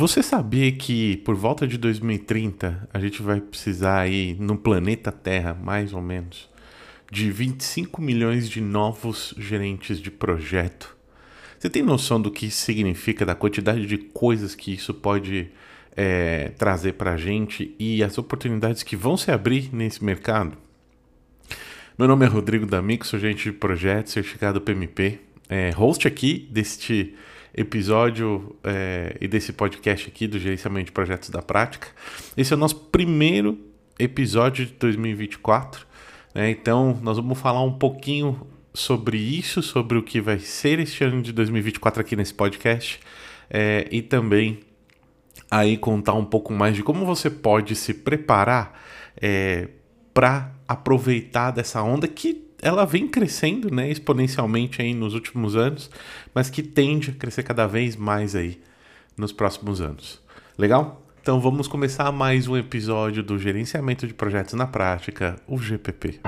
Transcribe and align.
Você 0.00 0.22
sabia 0.22 0.72
que 0.72 1.18
por 1.18 1.34
volta 1.34 1.66
de 1.66 1.76
2030 1.76 2.88
a 2.90 2.98
gente 2.98 3.20
vai 3.20 3.38
precisar 3.38 4.00
aí 4.00 4.34
no 4.40 4.56
planeta 4.56 5.12
Terra, 5.12 5.52
mais 5.52 5.92
ou 5.92 6.00
menos, 6.00 6.48
de 7.12 7.30
25 7.30 8.00
milhões 8.00 8.48
de 8.48 8.62
novos 8.62 9.34
gerentes 9.36 10.00
de 10.00 10.10
projeto? 10.10 10.96
Você 11.58 11.68
tem 11.68 11.82
noção 11.82 12.18
do 12.18 12.30
que 12.30 12.46
isso 12.46 12.62
significa, 12.62 13.26
da 13.26 13.34
quantidade 13.34 13.84
de 13.84 13.98
coisas 13.98 14.54
que 14.54 14.72
isso 14.72 14.94
pode 14.94 15.50
é, 15.94 16.48
trazer 16.56 16.94
para 16.94 17.12
a 17.12 17.16
gente 17.18 17.74
e 17.78 18.02
as 18.02 18.16
oportunidades 18.16 18.82
que 18.82 18.96
vão 18.96 19.18
se 19.18 19.30
abrir 19.30 19.68
nesse 19.70 20.02
mercado? 20.02 20.56
Meu 21.98 22.08
nome 22.08 22.24
é 22.24 22.28
Rodrigo 22.30 22.64
D'Amico, 22.64 23.06
sou 23.06 23.18
gerente 23.18 23.42
de 23.42 23.52
projeto, 23.52 24.08
certificado 24.08 24.62
PMP, 24.62 25.20
é, 25.46 25.68
host 25.72 26.08
aqui 26.08 26.48
deste 26.50 27.14
episódio 27.54 28.56
é, 28.62 29.16
e 29.20 29.28
desse 29.28 29.52
podcast 29.52 30.08
aqui 30.08 30.26
do 30.26 30.38
Gerenciamento 30.38 30.86
de 30.86 30.92
Projetos 30.92 31.30
da 31.30 31.42
Prática. 31.42 31.88
Esse 32.36 32.52
é 32.52 32.56
o 32.56 32.58
nosso 32.58 32.76
primeiro 32.76 33.58
episódio 33.98 34.66
de 34.66 34.72
2024. 34.72 35.86
Né? 36.34 36.50
Então, 36.50 36.98
nós 37.02 37.16
vamos 37.16 37.38
falar 37.38 37.62
um 37.62 37.72
pouquinho 37.72 38.46
sobre 38.72 39.18
isso, 39.18 39.62
sobre 39.62 39.98
o 39.98 40.02
que 40.02 40.20
vai 40.20 40.38
ser 40.38 40.78
este 40.78 41.04
ano 41.04 41.22
de 41.22 41.32
2024 41.32 42.00
aqui 42.00 42.16
nesse 42.16 42.32
podcast 42.32 43.00
é, 43.48 43.88
e 43.90 44.00
também 44.00 44.60
aí 45.50 45.76
contar 45.76 46.14
um 46.14 46.24
pouco 46.24 46.52
mais 46.52 46.76
de 46.76 46.82
como 46.82 47.04
você 47.04 47.28
pode 47.28 47.74
se 47.74 47.92
preparar 47.92 48.80
é, 49.20 49.68
para 50.14 50.52
aproveitar 50.68 51.50
dessa 51.50 51.82
onda 51.82 52.06
que 52.06 52.49
ela 52.62 52.84
vem 52.84 53.08
crescendo 53.08 53.72
né, 53.74 53.90
exponencialmente 53.90 54.82
aí 54.82 54.94
nos 54.94 55.14
últimos 55.14 55.56
anos, 55.56 55.90
mas 56.34 56.50
que 56.50 56.62
tende 56.62 57.10
a 57.10 57.14
crescer 57.14 57.42
cada 57.42 57.66
vez 57.66 57.96
mais 57.96 58.34
aí 58.34 58.60
nos 59.16 59.32
próximos 59.32 59.80
anos. 59.80 60.20
Legal? 60.58 61.02
Então 61.22 61.40
vamos 61.40 61.68
começar 61.68 62.10
mais 62.12 62.48
um 62.48 62.56
episódio 62.56 63.22
do 63.22 63.38
Gerenciamento 63.38 64.06
de 64.06 64.14
Projetos 64.14 64.54
na 64.54 64.66
Prática, 64.66 65.36
o 65.46 65.58
GPP. 65.58 66.20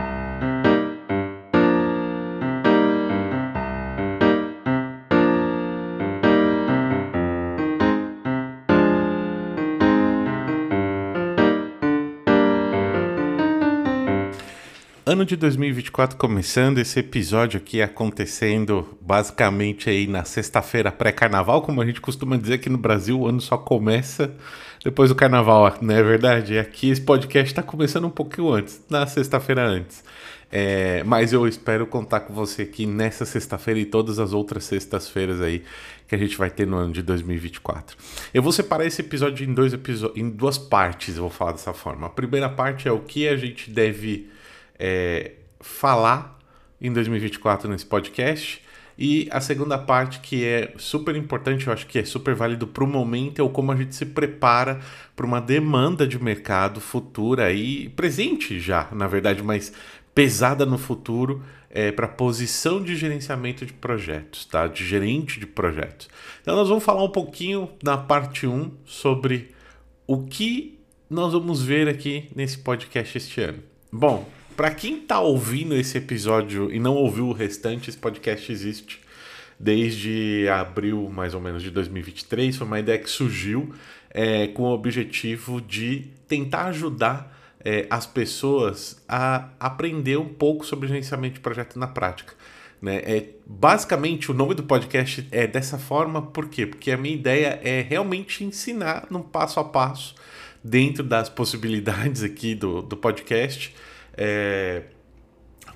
Ano 15.13 15.27
de 15.27 15.37
2024 15.37 16.17
começando, 16.17 16.79
esse 16.79 16.99
episódio 16.99 17.59
aqui 17.59 17.83
acontecendo 17.83 18.97
basicamente 18.99 19.91
aí 19.91 20.07
na 20.07 20.25
sexta-feira 20.25 20.91
pré-carnaval, 20.91 21.61
como 21.61 21.83
a 21.83 21.85
gente 21.85 22.01
costuma 22.01 22.35
dizer 22.35 22.55
aqui 22.55 22.71
no 22.71 22.79
Brasil, 22.79 23.21
o 23.21 23.27
ano 23.27 23.39
só 23.39 23.59
começa 23.59 24.35
depois 24.83 25.11
do 25.11 25.15
carnaval, 25.15 25.77
não 25.83 25.95
é 25.95 26.03
verdade? 26.03 26.59
Aqui 26.59 26.89
esse 26.89 27.03
podcast 27.03 27.53
está 27.53 27.63
começando 27.63 28.07
um 28.07 28.11
pouquinho 28.11 28.55
antes, 28.55 28.83
na 28.89 29.07
sexta-feira 29.07 29.63
antes. 29.63 30.03
É, 30.51 31.05
mas 31.05 31.35
eu 31.35 31.47
espero 31.47 31.87
contar 31.87 32.21
com 32.21 32.33
você 32.33 32.63
aqui 32.63 32.87
nessa 32.87 33.27
sexta-feira 33.27 33.81
e 33.81 33.85
todas 33.85 34.19
as 34.19 34.33
outras 34.33 34.65
sextas-feiras 34.65 35.43
aí 35.43 35.63
que 36.09 36.15
a 36.15 36.19
gente 36.19 36.39
vai 36.39 36.49
ter 36.49 36.67
no 36.67 36.79
ano 36.79 36.95
de 36.95 37.03
2024. 37.03 37.99
Eu 38.33 38.43
vou 38.43 38.51
separar 38.51 38.87
esse 38.87 39.03
episódio 39.03 39.47
em, 39.47 39.53
dois 39.53 39.75
em 40.17 40.31
duas 40.31 40.57
partes, 40.57 41.17
eu 41.17 41.23
vou 41.25 41.31
falar 41.31 41.53
dessa 41.53 41.75
forma. 41.75 42.07
A 42.07 42.11
primeira 42.11 42.49
parte 42.49 42.89
é 42.89 42.93
o 42.93 43.01
que 43.01 43.29
a 43.29 43.37
gente 43.37 43.71
deve 43.71 44.33
é, 44.83 45.35
falar 45.61 46.37
em 46.81 46.93
2024 46.93 47.71
nesse 47.71 47.87
podcast. 47.87 48.61
E 48.99 49.29
a 49.31 49.41
segunda 49.41 49.79
parte, 49.79 50.19
que 50.21 50.45
é 50.45 50.75
super 50.77 51.15
importante, 51.17 51.67
eu 51.67 51.73
acho 51.73 51.87
que 51.87 52.01
é 52.01 52.05
super 52.05 52.35
válido 52.35 52.67
para 52.67 52.85
o 52.85 52.87
momento, 52.87 53.41
é 53.41 53.43
o 53.43 53.49
como 53.49 53.73
a 53.73 53.77
gente 53.77 53.95
se 53.95 54.05
prepara 54.05 54.81
para 55.15 55.25
uma 55.25 55.41
demanda 55.41 56.07
de 56.07 56.23
mercado 56.23 56.81
futura 56.81 57.53
e 57.53 57.89
presente 57.91 58.61
já, 58.61 58.89
na 58.93 59.07
verdade, 59.07 59.43
mas 59.43 59.73
pesada 60.15 60.67
no 60.67 60.77
futuro 60.77 61.43
é, 61.71 61.91
para 61.91 62.07
posição 62.07 62.83
de 62.83 62.95
gerenciamento 62.97 63.65
de 63.65 63.73
projetos, 63.73 64.45
tá? 64.45 64.67
De 64.67 64.85
gerente 64.85 65.41
de 65.41 65.47
projetos. 65.47 66.09
Então 66.43 66.55
nós 66.55 66.69
vamos 66.69 66.85
falar 66.85 67.03
um 67.03 67.09
pouquinho 67.09 67.71
na 67.83 67.97
parte 67.97 68.47
1 68.47 68.71
sobre 68.85 69.53
o 70.07 70.25
que 70.25 70.79
nós 71.09 71.33
vamos 71.33 71.63
ver 71.63 71.89
aqui 71.89 72.29
nesse 72.37 72.59
podcast 72.59 73.17
este 73.17 73.41
ano. 73.41 73.63
Bom, 73.91 74.29
para 74.57 74.71
quem 74.71 75.01
tá 75.01 75.21
ouvindo 75.21 75.75
esse 75.75 75.99
episódio 75.99 76.73
e 76.73 76.79
não 76.79 76.95
ouviu 76.95 77.29
o 77.29 77.33
restante, 77.33 77.91
esse 77.91 77.99
podcast 77.99 78.51
existe 78.51 79.01
desde 79.59 80.49
abril, 80.49 81.09
mais 81.09 81.35
ou 81.35 81.41
menos, 81.41 81.63
de 81.63 81.71
2023. 81.71 82.57
Foi 82.57 82.67
uma 82.67 82.81
ideia 82.81 82.99
que 82.99 83.09
surgiu 83.09 83.73
é, 84.11 84.49
com 84.49 84.65
o 84.65 84.73
objetivo 84.73 85.61
de 85.61 86.09
tentar 86.27 86.67
ajudar 86.67 87.39
é, 87.65 87.87
as 87.89 88.07
pessoas 88.07 89.01
a 89.09 89.49
aprender 89.61 90.17
um 90.17 90.29
pouco 90.29 90.67
sobre 90.67 90.89
gerenciamento 90.89 91.35
de 91.35 91.41
projeto 91.41 91.79
na 91.79 91.87
prática. 91.87 92.35
Né? 92.81 92.97
É, 93.05 93.27
basicamente, 93.47 94.31
o 94.33 94.35
nome 94.35 94.55
do 94.55 94.65
podcast 94.65 95.27
é 95.31 95.47
dessa 95.47 95.79
forma, 95.79 96.21
por 96.21 96.49
quê? 96.49 96.67
Porque 96.67 96.91
a 96.91 96.97
minha 96.97 97.15
ideia 97.15 97.61
é 97.63 97.81
realmente 97.81 98.43
ensinar 98.43 99.07
num 99.09 99.23
passo 99.23 99.61
a 99.61 99.65
passo, 99.65 100.17
dentro 100.65 101.05
das 101.05 101.29
possibilidades 101.29 102.23
aqui 102.25 102.55
do, 102.55 102.83
do 102.83 102.97
podcast, 102.97 103.73
é, 104.17 104.83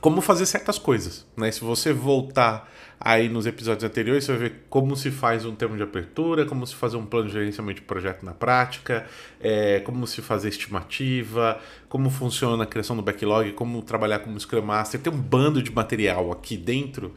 como 0.00 0.20
fazer 0.20 0.46
certas 0.46 0.78
coisas. 0.78 1.26
Né? 1.36 1.50
Se 1.50 1.60
você 1.60 1.92
voltar 1.92 2.70
aí 2.98 3.28
nos 3.28 3.46
episódios 3.46 3.84
anteriores, 3.84 4.24
você 4.24 4.32
vai 4.32 4.48
ver 4.48 4.64
como 4.70 4.96
se 4.96 5.10
faz 5.10 5.44
um 5.44 5.54
termo 5.54 5.76
de 5.76 5.82
abertura, 5.82 6.46
como 6.46 6.66
se 6.66 6.74
fazer 6.74 6.96
um 6.96 7.04
plano 7.04 7.26
de 7.26 7.32
gerenciamento 7.32 7.80
de 7.80 7.86
projeto 7.86 8.24
na 8.24 8.32
prática, 8.32 9.06
é, 9.40 9.80
como 9.80 10.06
se 10.06 10.22
fazer 10.22 10.48
estimativa, 10.48 11.60
como 11.88 12.10
funciona 12.10 12.62
a 12.62 12.66
criação 12.66 12.96
do 12.96 13.02
backlog, 13.02 13.52
como 13.52 13.82
trabalhar 13.82 14.20
como 14.20 14.38
Scrum 14.38 14.62
Master. 14.62 15.00
Tem 15.00 15.12
um 15.12 15.20
bando 15.20 15.62
de 15.62 15.72
material 15.72 16.32
aqui 16.32 16.56
dentro 16.56 17.14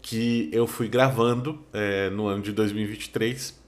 que 0.00 0.48
eu 0.52 0.66
fui 0.66 0.88
gravando 0.88 1.60
é, 1.72 2.10
no 2.10 2.26
ano 2.26 2.42
de 2.42 2.52
2023. 2.52 3.60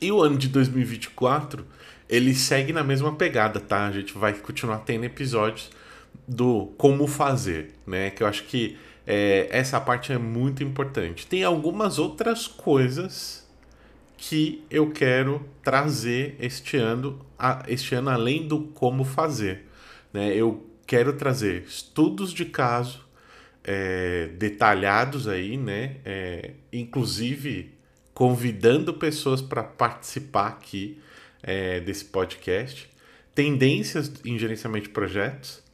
E 0.00 0.12
o 0.12 0.20
ano 0.20 0.36
de 0.36 0.48
2024, 0.48 1.66
ele 2.08 2.34
segue 2.34 2.72
na 2.72 2.84
mesma 2.84 3.14
pegada, 3.14 3.58
tá? 3.60 3.86
A 3.86 3.92
gente 3.92 4.16
vai 4.16 4.34
continuar 4.34 4.78
tendo 4.78 5.04
episódios 5.04 5.70
do 6.26 6.72
como 6.76 7.06
fazer, 7.06 7.74
né? 7.86 8.10
Que 8.10 8.22
eu 8.22 8.26
acho 8.26 8.44
que 8.44 8.76
é, 9.06 9.46
essa 9.50 9.80
parte 9.80 10.12
é 10.12 10.18
muito 10.18 10.62
importante. 10.62 11.26
Tem 11.26 11.44
algumas 11.44 11.98
outras 11.98 12.46
coisas 12.46 13.46
que 14.16 14.64
eu 14.70 14.90
quero 14.90 15.46
trazer 15.62 16.36
este 16.40 16.76
ano, 16.76 17.24
este 17.68 17.94
ano 17.94 18.10
além 18.10 18.48
do 18.48 18.60
como 18.68 19.04
fazer. 19.04 19.66
Né? 20.12 20.34
Eu 20.34 20.66
quero 20.86 21.12
trazer 21.12 21.62
estudos 21.62 22.32
de 22.32 22.46
caso 22.46 23.06
é, 23.62 24.28
detalhados 24.38 25.28
aí, 25.28 25.56
né? 25.56 25.96
É, 26.04 26.52
inclusive 26.72 27.74
convidando 28.14 28.94
pessoas 28.94 29.42
para 29.42 29.62
participar 29.62 30.46
aqui 30.46 30.98
é, 31.42 31.80
desse 31.80 32.06
podcast, 32.06 32.88
tendências 33.34 34.10
em 34.24 34.38
gerenciamento 34.38 34.86
de 34.86 34.92
projetos? 34.92 35.65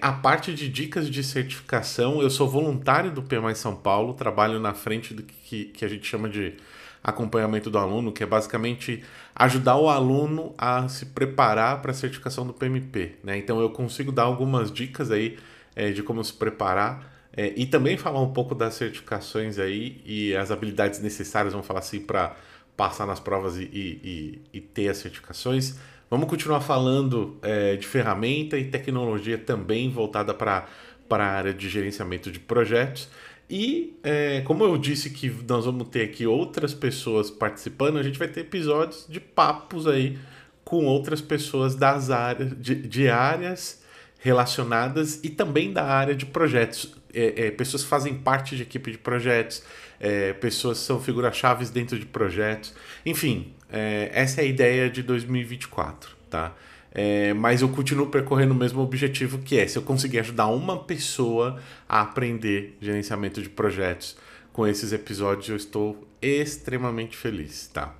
A 0.00 0.12
parte 0.12 0.54
de 0.54 0.68
dicas 0.68 1.10
de 1.10 1.24
certificação, 1.24 2.22
eu 2.22 2.30
sou 2.30 2.48
voluntário 2.48 3.10
do 3.10 3.20
PMI 3.20 3.56
São 3.56 3.74
Paulo, 3.74 4.14
trabalho 4.14 4.60
na 4.60 4.74
frente 4.74 5.12
do 5.12 5.24
que, 5.24 5.64
que 5.64 5.84
a 5.84 5.88
gente 5.88 6.06
chama 6.06 6.28
de 6.28 6.54
acompanhamento 7.02 7.68
do 7.68 7.78
aluno, 7.78 8.12
que 8.12 8.22
é 8.22 8.26
basicamente 8.26 9.02
ajudar 9.34 9.76
o 9.76 9.88
aluno 9.88 10.54
a 10.56 10.88
se 10.88 11.06
preparar 11.06 11.82
para 11.82 11.90
a 11.90 11.94
certificação 11.94 12.46
do 12.46 12.52
PMP. 12.52 13.16
Né? 13.24 13.36
Então 13.38 13.60
eu 13.60 13.70
consigo 13.70 14.12
dar 14.12 14.22
algumas 14.22 14.70
dicas 14.70 15.10
aí 15.10 15.36
é, 15.74 15.90
de 15.90 16.00
como 16.00 16.22
se 16.22 16.32
preparar 16.32 17.12
é, 17.36 17.52
e 17.56 17.66
também 17.66 17.96
falar 17.96 18.20
um 18.20 18.32
pouco 18.32 18.54
das 18.54 18.74
certificações 18.74 19.58
aí 19.58 20.00
e 20.04 20.36
as 20.36 20.52
habilidades 20.52 21.00
necessárias, 21.00 21.52
vamos 21.52 21.66
falar 21.66 21.80
assim, 21.80 22.00
para 22.00 22.36
passar 22.76 23.06
nas 23.06 23.18
provas 23.18 23.56
e, 23.56 23.64
e, 23.64 24.42
e 24.52 24.60
ter 24.60 24.88
as 24.88 24.98
certificações. 24.98 25.76
Vamos 26.12 26.28
continuar 26.28 26.60
falando 26.60 27.38
é, 27.40 27.74
de 27.74 27.86
ferramenta 27.86 28.58
e 28.58 28.64
tecnologia 28.64 29.38
também 29.38 29.88
voltada 29.88 30.34
para 30.34 30.68
a 31.08 31.24
área 31.24 31.54
de 31.54 31.70
gerenciamento 31.70 32.30
de 32.30 32.38
projetos. 32.38 33.08
E 33.48 33.96
é, 34.02 34.42
como 34.42 34.62
eu 34.62 34.76
disse 34.76 35.08
que 35.08 35.34
nós 35.48 35.64
vamos 35.64 35.88
ter 35.88 36.02
aqui 36.02 36.26
outras 36.26 36.74
pessoas 36.74 37.30
participando, 37.30 37.96
a 37.96 38.02
gente 38.02 38.18
vai 38.18 38.28
ter 38.28 38.40
episódios 38.40 39.06
de 39.08 39.20
papos 39.20 39.86
aí 39.86 40.18
com 40.62 40.84
outras 40.84 41.22
pessoas 41.22 41.74
das 41.74 42.10
áreas 42.10 42.60
de, 42.60 42.74
de 42.74 43.08
áreas 43.08 43.82
relacionadas 44.18 45.18
e 45.22 45.30
também 45.30 45.72
da 45.72 45.82
área 45.82 46.14
de 46.14 46.26
projetos. 46.26 46.94
É, 47.14 47.46
é, 47.46 47.50
pessoas 47.50 47.84
que 47.84 47.88
fazem 47.88 48.14
parte 48.14 48.54
de 48.54 48.64
equipe 48.64 48.90
de 48.90 48.98
projetos, 48.98 49.62
é, 49.98 50.34
pessoas 50.34 50.78
que 50.78 50.84
são 50.84 51.00
figuras-chave 51.00 51.64
dentro 51.70 51.98
de 51.98 52.04
projetos. 52.04 52.74
Enfim, 53.06 53.54
é, 53.72 54.10
essa 54.12 54.42
é 54.42 54.44
a 54.44 54.46
ideia 54.46 54.90
de 54.90 55.02
2024, 55.02 56.14
tá? 56.28 56.54
É, 56.94 57.32
mas 57.32 57.62
eu 57.62 57.70
continuo 57.70 58.08
percorrendo 58.08 58.52
o 58.52 58.56
mesmo 58.56 58.82
objetivo 58.82 59.38
que 59.38 59.58
é 59.58 59.66
se 59.66 59.78
eu 59.78 59.82
conseguir 59.82 60.18
ajudar 60.18 60.48
uma 60.48 60.78
pessoa 60.78 61.58
a 61.88 62.02
aprender 62.02 62.76
gerenciamento 62.82 63.40
de 63.40 63.48
projetos 63.48 64.14
com 64.52 64.66
esses 64.66 64.92
episódios, 64.92 65.48
eu 65.48 65.56
estou 65.56 66.06
extremamente 66.20 67.16
feliz, 67.16 67.68
tá? 67.72 67.94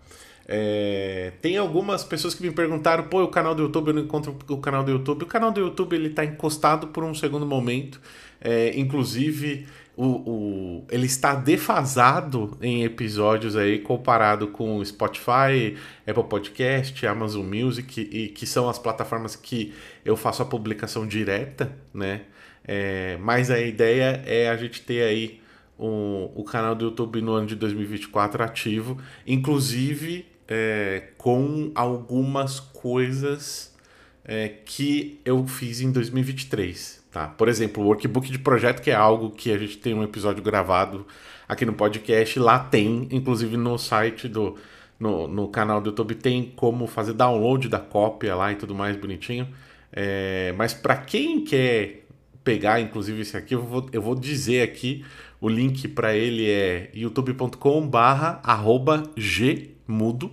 É, 0.46 1.32
tem 1.40 1.56
algumas 1.56 2.04
pessoas 2.04 2.34
que 2.34 2.42
me 2.42 2.50
perguntaram, 2.50 3.04
pô, 3.04 3.22
o 3.22 3.28
canal 3.28 3.54
do 3.54 3.62
YouTube, 3.62 3.88
eu 3.88 3.94
não 3.94 4.02
encontro 4.02 4.36
o 4.48 4.58
canal 4.58 4.84
do 4.84 4.90
YouTube. 4.90 5.22
O 5.22 5.26
canal 5.26 5.50
do 5.50 5.60
YouTube 5.60 5.94
ele 5.94 6.08
está 6.08 6.24
encostado 6.24 6.88
por 6.88 7.04
um 7.04 7.14
segundo 7.14 7.46
momento. 7.46 8.00
É, 8.40 8.78
inclusive, 8.78 9.66
o, 10.02 10.06
o, 10.26 10.86
ele 10.90 11.06
está 11.06 11.36
defasado 11.36 12.58
em 12.60 12.82
episódios 12.82 13.54
aí 13.54 13.78
comparado 13.78 14.48
com 14.48 14.84
Spotify, 14.84 15.76
Apple 16.04 16.24
Podcast, 16.24 17.06
Amazon 17.06 17.46
Music, 17.46 18.00
e 18.00 18.28
que 18.28 18.44
são 18.44 18.68
as 18.68 18.80
plataformas 18.80 19.36
que 19.36 19.72
eu 20.04 20.16
faço 20.16 20.42
a 20.42 20.44
publicação 20.44 21.06
direta, 21.06 21.72
né? 21.94 22.22
É, 22.64 23.16
mas 23.20 23.48
a 23.48 23.60
ideia 23.60 24.22
é 24.26 24.48
a 24.48 24.56
gente 24.56 24.82
ter 24.82 25.02
aí 25.02 25.40
o, 25.78 26.32
o 26.34 26.42
canal 26.42 26.74
do 26.74 26.86
YouTube 26.86 27.20
no 27.20 27.32
ano 27.32 27.46
de 27.46 27.54
2024 27.54 28.42
ativo, 28.42 28.98
inclusive 29.24 30.26
é, 30.48 31.10
com 31.16 31.70
algumas 31.76 32.58
coisas 32.58 33.72
é, 34.24 34.48
que 34.48 35.20
eu 35.24 35.46
fiz 35.46 35.80
em 35.80 35.92
2023. 35.92 37.01
Tá? 37.12 37.28
Por 37.28 37.46
exemplo, 37.46 37.84
o 37.84 37.86
workbook 37.86 38.30
de 38.30 38.38
projeto, 38.38 38.80
que 38.80 38.90
é 38.90 38.94
algo 38.94 39.30
que 39.30 39.52
a 39.52 39.58
gente 39.58 39.76
tem 39.76 39.92
um 39.92 40.02
episódio 40.02 40.42
gravado 40.42 41.06
aqui 41.46 41.66
no 41.66 41.74
podcast, 41.74 42.38
lá 42.38 42.58
tem, 42.58 43.06
inclusive 43.10 43.56
no 43.56 43.78
site 43.78 44.26
do. 44.28 44.56
No, 44.98 45.26
no 45.26 45.48
canal 45.48 45.80
do 45.80 45.90
YouTube 45.90 46.14
tem 46.14 46.52
como 46.54 46.86
fazer 46.86 47.12
download 47.12 47.68
da 47.68 47.80
cópia 47.80 48.36
lá 48.36 48.52
e 48.52 48.56
tudo 48.56 48.72
mais 48.72 48.96
bonitinho. 48.96 49.48
É, 49.92 50.54
mas 50.56 50.72
para 50.72 50.96
quem 50.96 51.44
quer 51.44 52.06
pegar, 52.44 52.80
inclusive, 52.80 53.20
esse 53.20 53.36
aqui, 53.36 53.54
eu 53.54 53.62
vou, 53.62 53.88
eu 53.92 54.00
vou 54.00 54.14
dizer 54.14 54.62
aqui 54.62 55.04
o 55.40 55.48
link 55.48 55.88
para 55.88 56.14
ele 56.14 56.48
é 56.48 56.88
youtube.com 56.94 57.86
barra 57.88 58.40
arroba 58.44 59.02
gmudo 59.86 60.32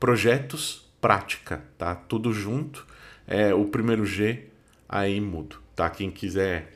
projetos 0.00 0.90
prática, 1.00 1.62
tá? 1.78 1.94
Tudo 1.94 2.32
junto. 2.32 2.86
É 3.26 3.54
o 3.54 3.66
primeiro 3.66 4.04
G 4.04 4.46
aí 4.88 5.20
mudo, 5.20 5.60
tá? 5.78 5.88
Quem 5.88 6.10
quiser 6.10 6.72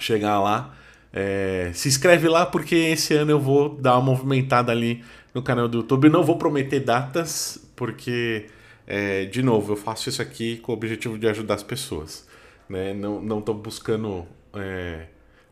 chegar 0.00 0.40
lá, 0.40 0.74
é, 1.12 1.70
se 1.72 1.88
inscreve 1.88 2.28
lá 2.28 2.44
porque 2.44 2.74
esse 2.74 3.14
ano 3.14 3.30
eu 3.30 3.38
vou 3.38 3.76
dar 3.76 3.94
uma 3.94 4.10
movimentada 4.10 4.72
ali 4.72 5.04
no 5.32 5.40
canal 5.40 5.68
do 5.68 5.78
YouTube. 5.78 6.08
Não 6.08 6.24
vou 6.24 6.36
prometer 6.36 6.80
datas 6.80 7.64
porque, 7.76 8.46
é, 8.88 9.24
de 9.26 9.40
novo, 9.40 9.72
eu 9.72 9.76
faço 9.76 10.08
isso 10.08 10.20
aqui 10.20 10.56
com 10.56 10.72
o 10.72 10.74
objetivo 10.74 11.16
de 11.16 11.28
ajudar 11.28 11.54
as 11.54 11.62
pessoas. 11.62 12.26
Né? 12.68 12.92
Não 12.92 13.38
estou 13.38 13.54
buscando 13.54 14.26
é, 14.52 15.06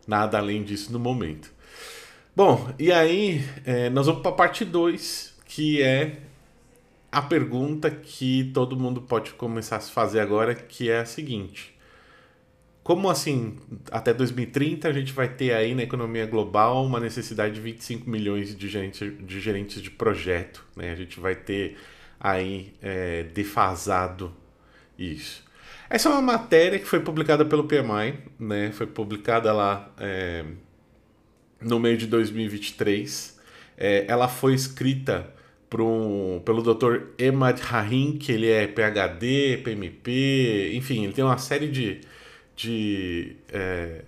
nada 0.06 0.36
além 0.36 0.64
disso 0.64 0.92
no 0.92 0.98
momento. 0.98 1.54
Bom, 2.34 2.68
e 2.80 2.90
aí 2.90 3.44
é, 3.64 3.88
nós 3.90 4.06
vamos 4.06 4.22
para 4.22 4.32
a 4.32 4.34
parte 4.34 4.64
2, 4.64 5.34
que 5.46 5.80
é 5.80 6.16
a 7.12 7.22
pergunta 7.22 7.90
que 7.90 8.50
todo 8.52 8.76
mundo 8.76 9.00
pode 9.02 9.30
começar 9.34 9.76
a 9.76 9.80
se 9.80 9.92
fazer 9.92 10.18
agora, 10.18 10.52
que 10.52 10.90
é 10.90 10.98
a 10.98 11.06
seguinte. 11.06 11.75
Como 12.86 13.10
assim, 13.10 13.56
até 13.90 14.14
2030 14.14 14.86
a 14.86 14.92
gente 14.92 15.12
vai 15.12 15.28
ter 15.28 15.52
aí 15.52 15.74
na 15.74 15.82
economia 15.82 16.24
global 16.24 16.86
uma 16.86 17.00
necessidade 17.00 17.54
de 17.54 17.60
25 17.60 18.08
milhões 18.08 18.56
de 18.56 18.68
gerentes 18.68 19.12
de, 19.26 19.40
gerentes 19.40 19.82
de 19.82 19.90
projeto, 19.90 20.64
né? 20.76 20.92
A 20.92 20.94
gente 20.94 21.18
vai 21.18 21.34
ter 21.34 21.76
aí 22.20 22.72
é, 22.80 23.24
defasado 23.24 24.32
isso. 24.96 25.42
Essa 25.90 26.08
é 26.08 26.12
uma 26.12 26.22
matéria 26.22 26.78
que 26.78 26.84
foi 26.84 27.00
publicada 27.00 27.44
pelo 27.44 27.64
PMI, 27.64 28.20
né? 28.38 28.70
Foi 28.70 28.86
publicada 28.86 29.52
lá 29.52 29.92
é, 29.98 30.44
no 31.60 31.80
meio 31.80 31.96
de 31.96 32.06
2023. 32.06 33.36
É, 33.76 34.04
ela 34.06 34.28
foi 34.28 34.54
escrita 34.54 35.34
um, 35.74 36.40
pelo 36.44 36.62
Dr. 36.62 37.08
Emad 37.18 37.60
Rahim, 37.60 38.16
que 38.16 38.30
ele 38.30 38.48
é 38.48 38.68
PhD, 38.68 39.56
PMP, 39.64 40.70
enfim, 40.74 41.02
ele 41.02 41.12
tem 41.12 41.24
uma 41.24 41.36
série 41.36 41.68
de, 41.68 42.00
de 42.56 43.36
é, 43.52 44.02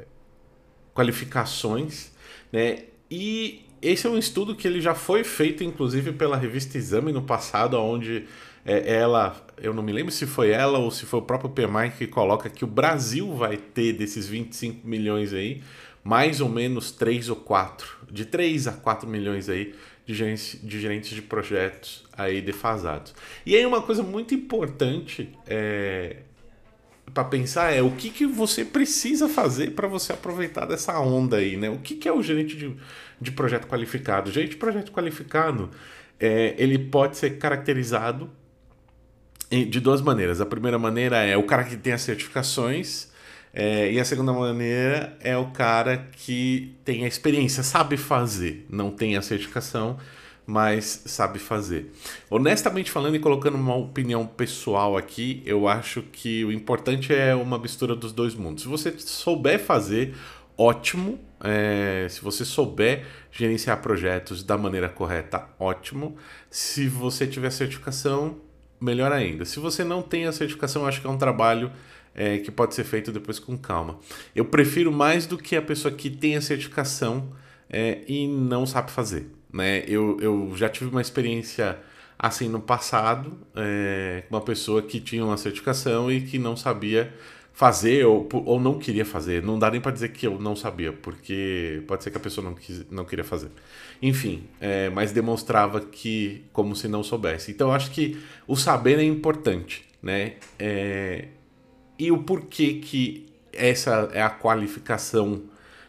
qualificações, 0.94 2.10
né? 2.50 2.84
E 3.10 3.64
esse 3.80 4.06
é 4.06 4.10
um 4.10 4.18
estudo 4.18 4.56
que 4.56 4.66
ele 4.66 4.80
já 4.80 4.94
foi 4.94 5.22
feito, 5.22 5.62
inclusive, 5.62 6.12
pela 6.12 6.36
revista 6.36 6.76
Exame 6.76 7.12
no 7.12 7.22
passado, 7.22 7.78
onde 7.78 8.24
é, 8.64 8.96
ela, 8.96 9.46
eu 9.56 9.72
não 9.72 9.82
me 9.82 9.92
lembro 9.92 10.10
se 10.10 10.26
foi 10.26 10.50
ela 10.50 10.78
ou 10.78 10.90
se 10.90 11.06
foi 11.06 11.20
o 11.20 11.22
próprio 11.22 11.50
PMI 11.50 11.90
que 11.96 12.06
coloca 12.06 12.50
que 12.50 12.64
o 12.64 12.66
Brasil 12.66 13.34
vai 13.36 13.56
ter 13.56 13.92
desses 13.92 14.26
25 14.26 14.86
milhões 14.86 15.32
aí, 15.32 15.62
mais 16.02 16.40
ou 16.40 16.48
menos 16.48 16.90
3 16.90 17.28
ou 17.28 17.36
4, 17.36 17.86
de 18.10 18.24
3 18.24 18.68
a 18.68 18.72
4 18.72 19.08
milhões 19.08 19.48
aí 19.48 19.74
de 20.04 20.14
gerentes, 20.14 20.58
de 20.62 20.80
gerentes 20.80 21.10
de 21.10 21.22
projetos 21.22 22.04
aí 22.16 22.40
defasados. 22.40 23.14
E 23.44 23.54
aí 23.54 23.64
uma 23.64 23.82
coisa 23.82 24.02
muito 24.02 24.34
importante 24.34 25.28
é, 25.46 26.16
para 27.12 27.24
pensar 27.24 27.72
é 27.72 27.82
o 27.82 27.90
que, 27.92 28.10
que 28.10 28.26
você 28.26 28.64
precisa 28.64 29.28
fazer 29.28 29.72
para 29.72 29.88
você 29.88 30.12
aproveitar 30.12 30.66
dessa 30.66 30.98
onda 30.98 31.36
aí, 31.36 31.56
né? 31.56 31.70
O 31.70 31.78
que, 31.78 31.94
que 31.94 32.08
é 32.08 32.12
o 32.12 32.22
gerente 32.22 32.56
de, 32.56 32.76
de 33.20 33.32
projeto 33.32 33.66
qualificado? 33.66 34.30
O 34.30 34.32
gerente 34.32 34.50
de 34.50 34.56
projeto 34.56 34.92
qualificado, 34.92 35.70
é, 36.18 36.54
ele 36.58 36.78
pode 36.78 37.16
ser 37.16 37.38
caracterizado 37.38 38.30
de 39.50 39.80
duas 39.80 40.02
maneiras. 40.02 40.40
A 40.40 40.46
primeira 40.46 40.78
maneira 40.78 41.24
é 41.24 41.36
o 41.36 41.44
cara 41.44 41.64
que 41.64 41.76
tem 41.76 41.92
as 41.92 42.02
certificações, 42.02 43.08
é, 43.52 43.90
e 43.90 43.98
a 43.98 44.04
segunda 44.04 44.32
maneira 44.32 45.16
é 45.20 45.36
o 45.36 45.46
cara 45.46 46.08
que 46.12 46.76
tem 46.84 47.04
a 47.04 47.08
experiência, 47.08 47.62
sabe 47.62 47.96
fazer, 47.96 48.66
não 48.68 48.90
tem 48.90 49.16
a 49.16 49.22
certificação, 49.22 49.98
mas 50.48 51.02
sabe 51.04 51.38
fazer. 51.38 51.92
Honestamente 52.30 52.90
falando 52.90 53.14
e 53.14 53.18
colocando 53.18 53.56
uma 53.56 53.76
opinião 53.76 54.26
pessoal 54.26 54.96
aqui, 54.96 55.42
eu 55.44 55.68
acho 55.68 56.00
que 56.00 56.42
o 56.42 56.50
importante 56.50 57.12
é 57.12 57.34
uma 57.34 57.58
mistura 57.58 57.94
dos 57.94 58.14
dois 58.14 58.34
mundos. 58.34 58.62
Se 58.62 58.68
você 58.68 58.98
souber 58.98 59.60
fazer, 59.60 60.14
ótimo. 60.56 61.20
É, 61.44 62.06
se 62.08 62.22
você 62.22 62.46
souber 62.46 63.04
gerenciar 63.30 63.82
projetos 63.82 64.42
da 64.42 64.56
maneira 64.56 64.88
correta, 64.88 65.46
ótimo. 65.58 66.16
Se 66.50 66.88
você 66.88 67.26
tiver 67.26 67.50
certificação, 67.50 68.38
melhor 68.80 69.12
ainda. 69.12 69.44
Se 69.44 69.60
você 69.60 69.84
não 69.84 70.00
tem 70.00 70.24
a 70.24 70.32
certificação, 70.32 70.86
acho 70.86 71.02
que 71.02 71.06
é 71.06 71.10
um 71.10 71.18
trabalho 71.18 71.70
é, 72.14 72.38
que 72.38 72.50
pode 72.50 72.74
ser 72.74 72.84
feito 72.84 73.12
depois 73.12 73.38
com 73.38 73.54
calma. 73.58 73.98
Eu 74.34 74.46
prefiro 74.46 74.90
mais 74.90 75.26
do 75.26 75.36
que 75.36 75.54
a 75.54 75.60
pessoa 75.60 75.92
que 75.92 76.08
tem 76.08 76.36
a 76.36 76.40
certificação 76.40 77.28
é, 77.68 78.00
e 78.08 78.26
não 78.26 78.64
sabe 78.64 78.90
fazer. 78.90 79.37
Né? 79.52 79.84
Eu, 79.86 80.18
eu 80.20 80.52
já 80.56 80.68
tive 80.68 80.90
uma 80.90 81.00
experiência 81.00 81.78
assim 82.18 82.48
no 82.48 82.60
passado, 82.60 83.38
é, 83.54 84.24
uma 84.28 84.40
pessoa 84.40 84.82
que 84.82 85.00
tinha 85.00 85.24
uma 85.24 85.36
certificação 85.36 86.10
e 86.10 86.20
que 86.20 86.38
não 86.38 86.56
sabia 86.56 87.14
fazer 87.58 88.04
ou, 88.06 88.28
ou 88.32 88.60
não 88.60 88.78
queria 88.78 89.04
fazer. 89.04 89.42
Não 89.42 89.58
dá 89.58 89.70
nem 89.70 89.80
para 89.80 89.90
dizer 89.92 90.10
que 90.10 90.26
eu 90.26 90.38
não 90.38 90.54
sabia, 90.54 90.92
porque 90.92 91.82
pode 91.88 92.04
ser 92.04 92.10
que 92.10 92.16
a 92.16 92.20
pessoa 92.20 92.44
não, 92.44 92.54
quis, 92.54 92.88
não 92.90 93.04
queria 93.04 93.24
fazer. 93.24 93.50
Enfim, 94.00 94.44
é, 94.60 94.88
mas 94.90 95.10
demonstrava 95.10 95.80
que 95.80 96.44
como 96.52 96.76
se 96.76 96.86
não 96.86 97.02
soubesse. 97.02 97.50
Então 97.50 97.68
eu 97.68 97.74
acho 97.74 97.90
que 97.90 98.20
o 98.46 98.54
saber 98.56 98.98
é 98.98 99.02
importante, 99.02 99.84
né? 100.00 100.34
É, 100.58 101.26
e 101.98 102.12
o 102.12 102.18
porquê 102.18 102.74
que 102.74 103.26
essa 103.52 104.08
é 104.12 104.22
a 104.22 104.30
qualificação 104.30 105.42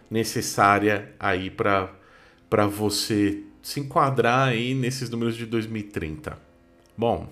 necessária 0.10 1.13
aí 1.19 1.51
para 1.51 2.65
você 2.67 3.43
se 3.69 3.79
enquadrar 3.79 4.49
aí 4.49 4.73
nesses 4.73 5.09
números 5.09 5.35
de 5.35 5.45
2030. 5.45 6.38
Bom, 6.97 7.29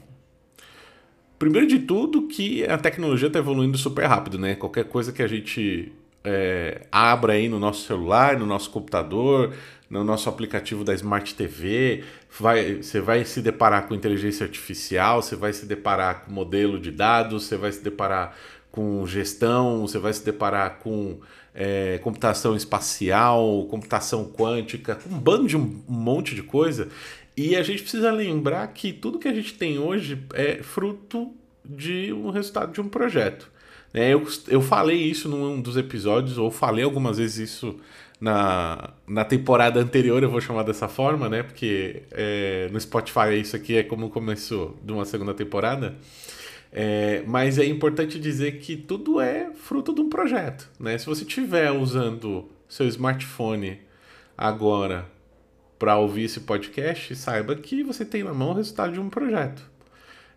Primeiro 1.40 1.68
de 1.68 1.78
tudo 1.78 2.28
que 2.28 2.66
a 2.66 2.80
tecnologia 2.80 3.28
está 3.28 3.38
evoluindo 3.38 3.78
super 3.78 4.06
rápido, 4.06 4.40
né? 4.40 4.56
Qualquer 4.56 4.86
coisa 4.86 5.12
que 5.12 5.22
a 5.22 5.28
gente 5.28 5.94
é, 6.24 6.88
abra 6.92 7.34
aí 7.34 7.48
no 7.48 7.60
nosso 7.60 7.86
celular, 7.86 8.40
no 8.40 8.46
nosso 8.46 8.72
computador, 8.72 9.54
no 9.88 10.04
nosso 10.04 10.28
aplicativo 10.30 10.84
da 10.84 10.96
Smart 10.96 11.36
TV, 11.36 12.04
vai, 12.40 12.82
você 12.82 13.00
vai 13.00 13.24
se 13.24 13.40
deparar 13.40 13.88
com 13.88 13.94
inteligência 13.94 14.46
artificial, 14.46 15.22
você 15.22 15.36
vai 15.36 15.54
se 15.54 15.68
deparar 15.68 16.26
com 16.26 16.32
modelo 16.32 16.80
de 16.80 16.90
dados, 16.90 17.46
você 17.46 17.56
vai 17.56 17.72
se 17.72 17.84
deparar 17.84 18.36
com 18.72 19.06
gestão, 19.06 19.82
você 19.82 20.00
vai 20.00 20.14
se 20.14 20.26
deparar 20.26 20.80
com 20.80 21.20
é, 21.60 21.98
computação 22.04 22.56
espacial, 22.56 23.66
computação 23.68 24.26
quântica, 24.26 25.00
um 25.10 25.18
bando 25.18 25.48
de 25.48 25.58
um, 25.58 25.82
monte 25.88 26.36
de 26.36 26.44
coisa. 26.44 26.88
E 27.36 27.56
a 27.56 27.64
gente 27.64 27.82
precisa 27.82 28.12
lembrar 28.12 28.68
que 28.68 28.94
tudo 28.94 29.18
que 29.18 29.28
a 29.28 29.34
gente 29.34 29.56
tem 29.56 29.80
hoje 29.80 30.24
é 30.36 30.62
fruto 30.62 31.34
de 31.66 32.14
um 32.14 32.30
resultado 32.30 32.72
de 32.72 32.80
um 32.80 32.88
projeto. 32.88 33.52
É, 33.92 34.14
eu, 34.14 34.26
eu 34.48 34.62
falei 34.62 34.98
isso 34.98 35.28
num 35.28 35.60
dos 35.60 35.78
episódios, 35.78 36.38
ou 36.38 36.52
falei 36.52 36.84
algumas 36.84 37.18
vezes 37.18 37.50
isso 37.50 37.76
na, 38.22 38.92
na 39.08 39.26
temporada 39.26 39.80
anterior, 39.80 40.22
eu 40.22 40.30
vou 40.30 40.42
chamar 40.42 40.64
dessa 40.64 40.88
forma, 40.88 41.28
né? 41.28 41.42
Porque 41.42 42.04
é, 42.12 42.70
no 42.72 42.80
Spotify 42.80 43.40
isso 43.40 43.56
aqui 43.56 43.78
é 43.78 43.84
como 43.84 44.10
começou 44.10 44.78
de 44.84 44.92
uma 44.94 45.06
segunda 45.06 45.34
temporada. 45.34 45.96
É, 46.72 47.24
mas 47.26 47.58
é 47.58 47.66
importante 47.66 48.20
dizer 48.20 48.60
que 48.60 48.76
tudo 48.76 49.20
é 49.20 49.52
fruto 49.54 49.94
de 49.94 50.02
um 50.02 50.10
projeto. 50.10 50.70
Né? 50.80 50.98
Se 50.98 51.06
você 51.06 51.24
estiver 51.24 51.72
usando 51.72 52.50
seu 52.68 52.88
smartphone 52.88 53.80
agora 54.38 55.06
para 55.80 55.98
ouvir 55.98 56.24
esse 56.24 56.42
podcast, 56.42 57.16
saiba 57.16 57.56
que 57.56 57.84
você 57.84 58.04
tem 58.04 58.24
na 58.24 58.34
mão 58.34 58.52
o 58.52 58.54
resultado 58.54 58.94
de 58.94 59.00
um 59.00 59.10
projeto. 59.10 59.62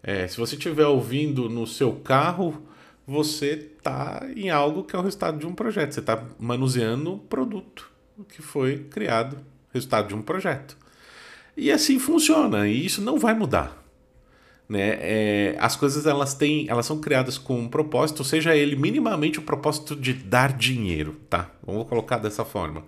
É, 0.02 0.26
se 0.26 0.36
você 0.36 0.54
estiver 0.54 0.86
ouvindo 0.86 1.48
no 1.48 1.66
seu 1.66 1.92
carro, 1.92 2.62
você 3.06 3.70
está 3.76 4.26
em 4.36 4.50
algo 4.50 4.84
que 4.84 4.94
é 4.94 4.98
o 4.98 5.02
resultado 5.02 5.38
de 5.38 5.46
um 5.46 5.54
projeto. 5.54 5.92
Você 5.92 6.00
está 6.00 6.22
manuseando 6.38 7.14
um 7.14 7.18
produto 7.18 7.90
que 8.28 8.40
foi 8.40 8.78
criado, 8.90 9.38
resultado 9.72 10.08
de 10.08 10.14
um 10.14 10.22
projeto. 10.22 10.76
E 11.56 11.70
assim 11.70 11.98
funciona, 11.98 12.68
e 12.68 12.86
isso 12.86 13.02
não 13.02 13.18
vai 13.18 13.34
mudar. 13.34 13.82
Né? 14.70 14.98
É, 15.00 15.56
as 15.58 15.74
coisas 15.74 16.06
elas 16.06 16.32
têm, 16.32 16.66
elas 16.68 16.86
são 16.86 17.00
criadas 17.00 17.36
com 17.36 17.58
um 17.58 17.68
propósito, 17.68 18.22
seja 18.22 18.54
ele 18.54 18.76
minimamente 18.76 19.40
o 19.40 19.42
propósito 19.42 19.96
de 19.96 20.12
dar 20.12 20.52
dinheiro, 20.52 21.16
tá? 21.28 21.50
Vamos 21.66 21.88
colocar 21.88 22.18
dessa 22.18 22.44
forma. 22.44 22.84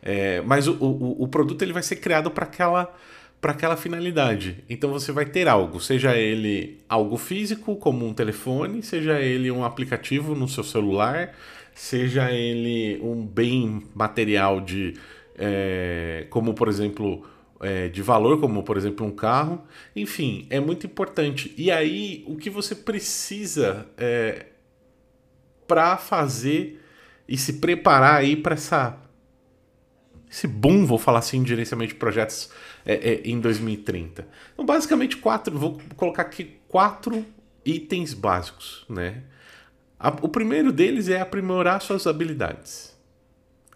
É, 0.00 0.40
mas 0.42 0.68
o, 0.68 0.74
o, 0.74 1.24
o, 1.24 1.26
produto 1.26 1.60
ele 1.62 1.72
vai 1.72 1.82
ser 1.82 1.96
criado 1.96 2.30
para 2.30 2.44
aquela 2.44 2.94
para 3.40 3.50
aquela 3.50 3.76
finalidade. 3.76 4.62
Então 4.70 4.92
você 4.92 5.10
vai 5.10 5.26
ter 5.26 5.48
algo, 5.48 5.80
seja 5.80 6.16
ele 6.16 6.78
algo 6.88 7.16
físico, 7.16 7.74
como 7.74 8.06
um 8.06 8.14
telefone, 8.14 8.80
seja 8.80 9.20
ele 9.20 9.50
um 9.50 9.64
aplicativo 9.64 10.36
no 10.36 10.48
seu 10.48 10.62
celular, 10.62 11.34
seja 11.74 12.30
ele 12.30 13.00
um 13.02 13.26
bem 13.26 13.82
material 13.92 14.60
de 14.60 14.94
é, 15.36 16.26
como 16.30 16.54
por 16.54 16.68
exemplo 16.68 17.26
é, 17.64 17.88
de 17.88 18.02
valor, 18.02 18.38
como 18.38 18.62
por 18.62 18.76
exemplo 18.76 19.06
um 19.06 19.10
carro. 19.10 19.62
Enfim, 19.96 20.46
é 20.50 20.60
muito 20.60 20.86
importante. 20.86 21.54
E 21.56 21.70
aí, 21.70 22.22
o 22.26 22.36
que 22.36 22.50
você 22.50 22.74
precisa 22.74 23.86
é, 23.96 24.46
para 25.66 25.96
fazer 25.96 26.84
e 27.26 27.38
se 27.38 27.54
preparar 27.54 28.16
aí 28.16 28.36
para 28.36 28.54
essa 28.54 29.00
esse 30.30 30.48
boom, 30.48 30.84
vou 30.84 30.98
falar 30.98 31.20
assim, 31.20 31.44
de 31.44 31.50
gerenciamento 31.50 31.92
de 31.92 31.98
projetos 31.98 32.50
é, 32.84 32.94
é, 32.94 33.22
em 33.24 33.38
2030. 33.38 34.26
Então, 34.52 34.66
basicamente, 34.66 35.16
quatro, 35.16 35.56
vou 35.56 35.80
colocar 35.96 36.22
aqui 36.22 36.56
quatro 36.66 37.24
itens 37.64 38.12
básicos, 38.12 38.84
né? 38.88 39.22
O 40.20 40.28
primeiro 40.28 40.72
deles 40.72 41.08
é 41.08 41.20
aprimorar 41.20 41.80
suas 41.80 42.04
habilidades. 42.06 42.94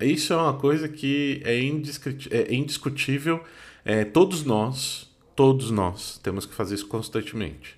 Isso 0.01 0.33
é 0.33 0.37
uma 0.37 0.55
coisa 0.55 0.89
que 0.89 1.41
é, 1.45 1.55
é 1.55 2.55
indiscutível 2.55 3.43
é, 3.85 4.05
todos 4.05 4.45
nós, 4.45 5.11
todos 5.35 5.71
nós 5.71 6.19
temos 6.23 6.47
que 6.47 6.55
fazer 6.55 6.75
isso 6.75 6.87
constantemente. 6.87 7.77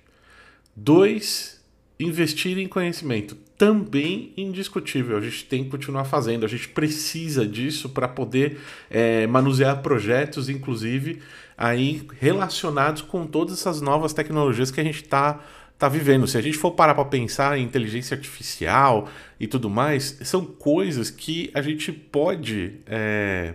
Dois, 0.75 1.61
investir 1.99 2.57
em 2.57 2.67
conhecimento. 2.67 3.35
Também 3.57 4.33
indiscutível, 4.35 5.17
a 5.17 5.21
gente 5.21 5.45
tem 5.45 5.63
que 5.63 5.69
continuar 5.69 6.05
fazendo, 6.05 6.43
a 6.43 6.49
gente 6.49 6.69
precisa 6.69 7.45
disso 7.45 7.89
para 7.89 8.07
poder 8.07 8.59
é, 8.89 9.27
manusear 9.27 9.81
projetos, 9.81 10.49
inclusive 10.49 11.21
aí 11.55 12.07
relacionados 12.19 13.03
com 13.03 13.27
todas 13.27 13.59
essas 13.59 13.81
novas 13.81 14.13
tecnologias 14.13 14.71
que 14.71 14.81
a 14.81 14.83
gente 14.83 15.03
está 15.03 15.39
tá 15.77 15.87
vivendo. 15.87 16.27
Se 16.27 16.37
a 16.37 16.41
gente 16.41 16.57
for 16.57 16.71
parar 16.71 16.95
para 16.95 17.05
pensar 17.05 17.57
em 17.57 17.63
inteligência 17.63 18.15
artificial 18.15 19.07
e 19.39 19.45
tudo 19.45 19.69
mais, 19.69 20.17
são 20.23 20.43
coisas 20.43 21.11
que 21.11 21.51
a 21.53 21.61
gente 21.61 21.91
pode 21.91 22.79
é, 22.87 23.53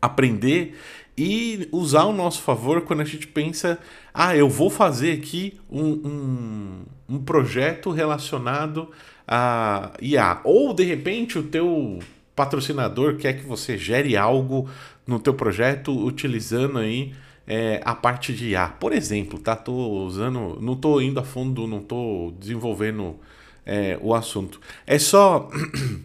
aprender 0.00 0.78
e 1.16 1.68
usar 1.72 2.02
ao 2.02 2.12
nosso 2.12 2.42
favor 2.42 2.82
quando 2.82 3.00
a 3.00 3.04
gente 3.04 3.26
pensa, 3.26 3.78
ah, 4.14 4.36
eu 4.36 4.48
vou 4.48 4.70
fazer 4.70 5.12
aqui 5.12 5.58
um, 5.68 5.82
um, 5.84 6.82
um 7.08 7.18
projeto 7.18 7.90
relacionado 7.90 8.88
a 9.26 9.92
IA. 10.00 10.40
Ou 10.44 10.72
de 10.72 10.84
repente 10.84 11.38
o 11.38 11.42
teu 11.42 11.98
patrocinador 12.36 13.16
quer 13.16 13.32
que 13.32 13.44
você 13.44 13.76
gere 13.76 14.16
algo 14.16 14.70
no 15.04 15.18
teu 15.18 15.34
projeto 15.34 15.92
utilizando 15.92 16.78
aí 16.78 17.12
é, 17.48 17.80
a 17.84 17.94
parte 17.96 18.32
de 18.32 18.50
IA. 18.50 18.68
Por 18.68 18.92
exemplo, 18.92 19.40
tá? 19.40 19.56
Tô 19.56 19.72
usando, 20.04 20.58
não 20.60 20.76
tô 20.76 21.00
indo 21.00 21.18
a 21.18 21.24
fundo, 21.24 21.66
não 21.66 21.80
tô 21.80 22.32
desenvolvendo 22.38 23.16
é, 23.66 23.98
o 24.00 24.14
assunto. 24.14 24.60
É 24.86 24.98
só, 24.98 25.50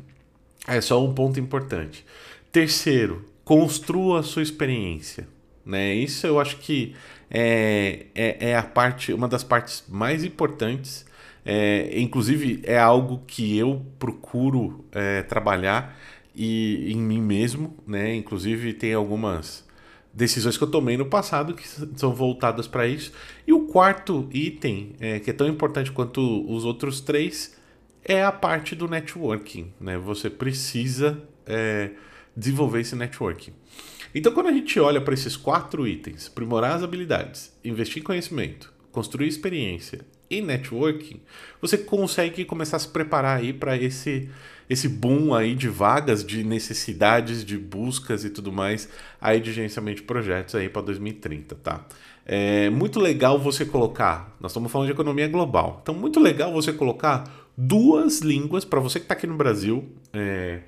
é 0.68 0.82
só 0.82 1.04
um 1.06 1.14
ponto 1.14 1.40
importante. 1.40 2.04
Terceiro, 2.52 3.26
construa 3.44 4.20
a 4.20 4.24
sua 4.24 4.42
experiência. 4.42 5.28
Né? 5.66 5.96
Isso 5.96 6.28
eu 6.28 6.40
acho 6.40 6.58
que 6.58 6.96
é, 7.30 8.06
é, 8.14 8.50
é 8.52 8.58
a 8.58 8.64
parte, 8.64 9.14
uma 9.14 9.28
das 9.28 9.44
partes 9.44 9.84
mais 9.88 10.24
importantes. 10.24 11.06
É, 11.46 12.00
inclusive 12.00 12.62
é 12.64 12.80
algo 12.80 13.22
que 13.28 13.58
eu 13.58 13.86
procuro 14.00 14.86
é, 14.94 15.24
trabalhar 15.24 15.98
e 16.34 16.92
em 16.92 16.98
mim 16.98 17.22
mesmo, 17.22 17.76
né? 17.86 18.16
Inclusive 18.16 18.74
tem 18.74 18.94
algumas 18.94 19.68
decisões 20.14 20.58
que 20.58 20.64
eu 20.64 20.72
tomei 20.72 20.96
no 20.96 21.06
passado 21.06 21.54
que 21.54 21.68
são 21.68 22.14
voltadas 22.14 22.68
para 22.68 22.88
isso. 22.88 23.12
E 23.46 23.52
o 23.52 23.68
quarto 23.68 24.30
item, 24.32 24.96
é, 25.00 25.20
que 25.20 25.30
é 25.32 25.34
tão 25.34 25.48
importante 25.48 25.92
quanto 25.92 26.22
os 26.50 26.64
outros 26.64 27.02
três, 27.02 27.58
é 28.06 28.24
a 28.24 28.32
parte 28.32 28.76
do 28.76 28.88
networking, 28.88 29.72
né? 29.80 29.98
Você 29.98 30.30
precisa 30.30 31.22
é, 31.46 31.92
desenvolver 32.36 32.82
esse 32.82 32.96
networking. 32.96 33.54
Então, 34.14 34.32
quando 34.32 34.48
a 34.48 34.52
gente 34.52 34.80
olha 34.80 35.02
para 35.02 35.14
esses 35.14 35.36
quatro 35.36 35.88
itens, 35.88 36.28
aprimorar 36.28 36.76
as 36.76 36.84
habilidades, 36.84 37.52
investir 37.64 38.02
em 38.02 38.06
conhecimento, 38.06 38.72
construir 38.92 39.28
experiência 39.28 40.02
e 40.30 40.42
networking, 40.42 41.20
você 41.60 41.78
consegue 41.78 42.46
começar 42.46 42.78
a 42.78 42.80
se 42.80 42.88
preparar 42.88 43.40
aí 43.40 43.54
para 43.54 43.76
esse 43.76 44.30
esse 44.70 44.88
boom 44.88 45.34
aí 45.34 45.56
de 45.56 45.68
vagas, 45.68 46.24
de 46.26 46.44
necessidades, 46.44 47.44
de 47.44 47.58
buscas 47.58 48.24
e 48.24 48.30
tudo 48.30 48.52
mais 48.52 48.88
aí 49.20 49.40
de 49.40 49.52
gerenciamento 49.52 49.98
de 49.98 50.04
projetos 50.04 50.56
aí 50.56 50.70
para 50.70 50.82
2030, 50.84 51.56
tá? 51.56 51.86
É 52.26 52.70
muito 52.70 53.00
legal 53.00 53.38
você 53.38 53.66
colocar, 53.66 54.36
nós 54.40 54.52
estamos 54.52 54.72
falando 54.72 54.88
de 54.88 54.94
economia 54.94 55.28
global, 55.28 55.80
então 55.84 55.94
muito 55.94 56.20
legal 56.20 56.54
você 56.54 56.72
colocar 56.72 57.50
duas 57.58 58.20
línguas 58.20 58.64
para 58.64 58.80
você 58.80 59.00
que 59.00 59.06
está 59.06 59.14
aqui 59.14 59.28
no 59.28 59.36
Brasil, 59.36 59.90
é, 60.14 60.62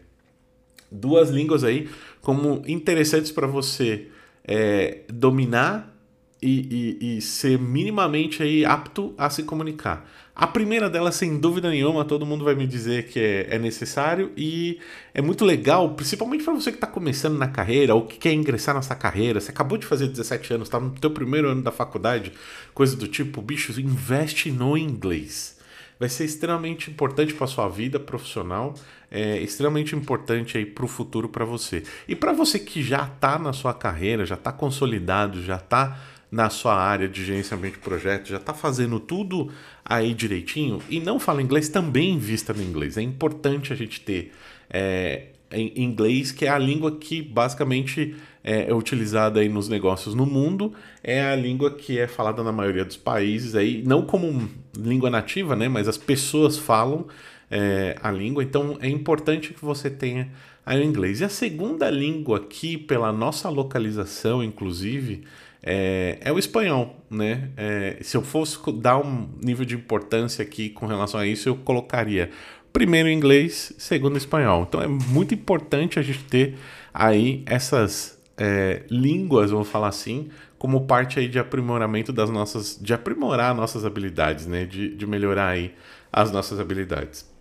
duas 0.96 1.30
línguas 1.30 1.64
aí 1.64 1.90
como 2.22 2.64
interessantes 2.68 3.32
para 3.32 3.48
você 3.48 4.08
é, 4.44 5.02
dominar 5.10 5.96
e, 6.42 6.98
e, 7.02 7.18
e, 7.18 7.22
ser 7.22 7.58
minimamente 7.58 8.44
aí 8.44 8.66
apto 8.66 9.14
a 9.18 9.30
se 9.30 9.44
comunicar. 9.44 10.08
A 10.36 10.46
primeira 10.46 10.90
delas, 10.90 11.16
sem 11.16 11.40
dúvida 11.40 11.70
nenhuma, 11.70 12.04
todo 12.04 12.26
mundo 12.26 12.44
vai 12.44 12.54
me 12.56 12.68
dizer 12.68 13.08
que 13.08 13.20
é, 13.20 13.56
é 13.56 13.58
necessário 13.58 14.32
e 14.36 14.80
é 15.14 15.22
muito 15.22 15.46
legal, 15.46 15.96
principalmente 15.96 16.44
para 16.44 16.54
você 16.54 16.72
que 16.72 16.78
está 16.78 16.88
começando 16.88 17.38
na 17.38 17.48
carreira 17.48 17.96
ou 17.96 18.06
que 18.06 18.18
quer 18.18 18.34
ingressar 18.34 18.76
nessa 18.76 18.96
carreira. 18.96 19.40
Você 19.40 19.50
acabou 19.50 19.78
de 19.78 19.86
fazer 19.86 20.08
17 20.08 20.54
anos, 20.54 20.68
está 20.68 20.80
no 20.80 20.92
teu 20.92 21.10
primeiro 21.10 21.48
ano 21.48 21.64
da 21.64 21.72
faculdade, 21.72 22.34
coisa 22.74 22.96
do 22.96 23.08
tipo, 23.08 23.42
bicho, 23.42 23.80
investe 23.80 24.52
no 24.52 24.78
inglês 24.78 25.56
vai 26.00 26.10
ser 26.10 26.26
extremamente 26.26 26.92
importante 26.92 27.34
para 27.34 27.48
sua 27.48 27.70
vida 27.70 28.00
profissional, 28.00 28.74
é 29.16 29.40
extremamente 29.40 29.96
importante 29.96 30.58
aí 30.58 30.66
para 30.66 30.84
o 30.84 30.88
futuro 30.90 31.30
para 31.30 31.46
você. 31.46 31.84
E 32.06 32.14
para 32.14 32.34
você 32.34 32.60
que 32.60 32.84
já 32.84 33.06
está 33.06 33.40
na 33.40 33.54
sua 33.54 33.74
carreira, 33.74 34.26
já 34.26 34.36
está 34.36 34.52
consolidado, 34.52 35.42
já 35.42 35.56
está 35.56 35.98
na 36.30 36.50
sua 36.50 36.76
área 36.76 37.08
de 37.08 37.24
gerenciamento 37.24 37.76
de 37.76 37.82
projetos, 37.82 38.30
já 38.30 38.36
está 38.36 38.54
fazendo 38.54 39.00
tudo 39.00 39.50
aí 39.86 40.14
direitinho 40.14 40.82
e 40.90 41.00
não 41.00 41.18
fala 41.18 41.42
inglês, 41.42 41.70
também 41.70 42.12
invista 42.12 42.54
no 42.54 42.62
inglês. 42.62 42.98
É 42.98 43.02
importante 43.02 43.72
a 43.72 43.76
gente 43.76 44.02
ter 44.02 44.34
é, 44.70 45.28
em 45.50 45.72
inglês, 45.82 46.34
que 46.34 46.46
é 46.46 46.50
a 46.50 46.58
língua 46.58 46.98
que 46.98 47.22
basicamente 47.22 48.18
é, 48.44 48.70
é 48.70 48.74
utilizada 48.74 49.40
aí 49.40 49.48
nos 49.48 49.70
negócios 49.70 50.14
no 50.14 50.26
mundo, 50.26 50.74
é 51.02 51.24
a 51.24 51.38
língua 51.38 51.72
que 51.72 51.98
é 51.98 52.06
falada 52.06 52.44
na 52.44 52.52
maioria 52.52 52.84
dos 52.84 52.98
países 52.98 53.56
aí, 53.56 53.82
não 53.86 54.02
como 54.02 54.50
língua 54.78 55.10
nativa, 55.10 55.56
né, 55.56 55.70
mas 55.70 55.88
as 55.88 55.98
pessoas 55.98 56.58
falam 56.58 57.08
é, 57.50 57.96
a 58.02 58.12
língua, 58.12 58.44
então 58.44 58.78
é 58.82 58.88
importante 58.88 59.54
que 59.54 59.64
você 59.64 59.90
tenha 59.90 60.32
aí 60.66 60.80
o 60.80 60.84
inglês. 60.84 61.22
E 61.22 61.26
a 61.26 61.30
segunda 61.30 61.90
língua 61.90 62.38
aqui, 62.38 62.78
pela 62.78 63.12
nossa 63.12 63.50
localização, 63.50 64.44
inclusive, 64.44 65.24
é, 65.62 66.20
é 66.22 66.32
o 66.32 66.38
espanhol, 66.38 67.04
né? 67.10 67.50
É, 67.58 67.98
se 68.02 68.16
eu 68.16 68.22
fosse 68.22 68.58
dar 68.74 69.00
um 69.00 69.30
nível 69.44 69.66
de 69.66 69.76
importância 69.76 70.44
aqui 70.44 70.70
com 70.70 70.86
relação 70.86 71.20
a 71.20 71.26
isso, 71.26 71.50
eu 71.50 71.56
colocaria 71.56 72.30
primeiro 72.72 73.10
inglês, 73.10 73.74
segundo 73.78 74.18
espanhol. 74.18 74.66
Então 74.68 74.82
é 74.82 74.88
muito 74.88 75.34
importante 75.34 75.98
a 75.98 76.02
gente 76.02 76.24
ter 76.26 76.56
aí 76.94 77.44
essas 77.46 78.22
é, 78.38 78.84
línguas, 78.92 79.50
vamos 79.50 79.68
falar 79.68 79.88
assim, 79.88 80.30
como 80.58 80.86
parte 80.86 81.20
aí 81.20 81.28
de 81.28 81.40
aprimoramento 81.40 82.14
das 82.14 82.30
nossas, 82.30 82.78
de 82.80 82.94
aprimorar 82.94 83.56
nossas 83.56 83.86
habilidades, 83.86 84.46
né? 84.46 84.66
De, 84.66 84.96
de 84.96 85.08
melhorar 85.08 85.50
aí 85.50 85.74
as 86.12 86.32
nossas 86.32 86.60
habilidades. 86.60 87.35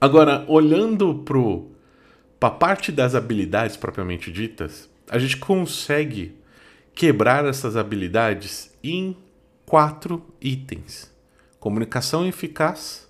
Agora, 0.00 0.44
olhando 0.46 1.24
para 2.38 2.48
a 2.48 2.52
parte 2.52 2.92
das 2.92 3.16
habilidades 3.16 3.76
propriamente 3.76 4.30
ditas, 4.30 4.88
a 5.10 5.18
gente 5.18 5.36
consegue 5.38 6.36
quebrar 6.94 7.44
essas 7.44 7.76
habilidades 7.76 8.72
em 8.82 9.16
quatro 9.66 10.24
itens: 10.40 11.12
comunicação 11.58 12.24
eficaz, 12.24 13.08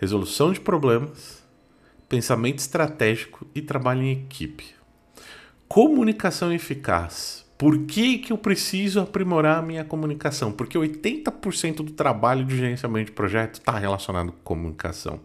resolução 0.00 0.52
de 0.52 0.58
problemas, 0.58 1.44
pensamento 2.08 2.58
estratégico 2.58 3.46
e 3.54 3.62
trabalho 3.62 4.02
em 4.02 4.12
equipe. 4.12 4.74
comunicação 5.68 6.52
eficaz. 6.52 7.44
Por 7.56 7.86
que, 7.86 8.18
que 8.18 8.32
eu 8.32 8.38
preciso 8.38 9.00
aprimorar 9.00 9.58
a 9.58 9.62
minha 9.62 9.84
comunicação? 9.84 10.50
Porque 10.50 10.76
80% 10.76 11.76
do 11.76 11.92
trabalho 11.92 12.44
de 12.44 12.56
gerenciamento 12.56 13.06
de 13.06 13.12
projeto 13.12 13.54
está 13.54 13.78
relacionado 13.78 14.32
com 14.32 14.38
comunicação. 14.42 15.20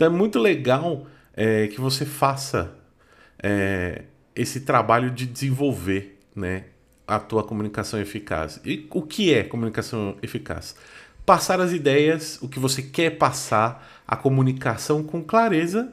Então 0.00 0.14
é 0.14 0.16
muito 0.16 0.38
legal 0.38 1.06
é, 1.34 1.66
que 1.66 1.78
você 1.78 2.06
faça 2.06 2.74
é, 3.42 4.04
esse 4.34 4.62
trabalho 4.62 5.10
de 5.10 5.26
desenvolver 5.26 6.18
né, 6.34 6.64
a 7.06 7.18
tua 7.18 7.44
comunicação 7.44 8.00
eficaz. 8.00 8.58
E 8.64 8.88
o 8.90 9.02
que 9.02 9.34
é 9.34 9.44
comunicação 9.44 10.16
eficaz? 10.22 10.74
Passar 11.26 11.60
as 11.60 11.72
ideias, 11.72 12.38
o 12.40 12.48
que 12.48 12.58
você 12.58 12.80
quer 12.80 13.18
passar, 13.18 14.00
a 14.08 14.16
comunicação 14.16 15.02
com 15.02 15.22
clareza 15.22 15.92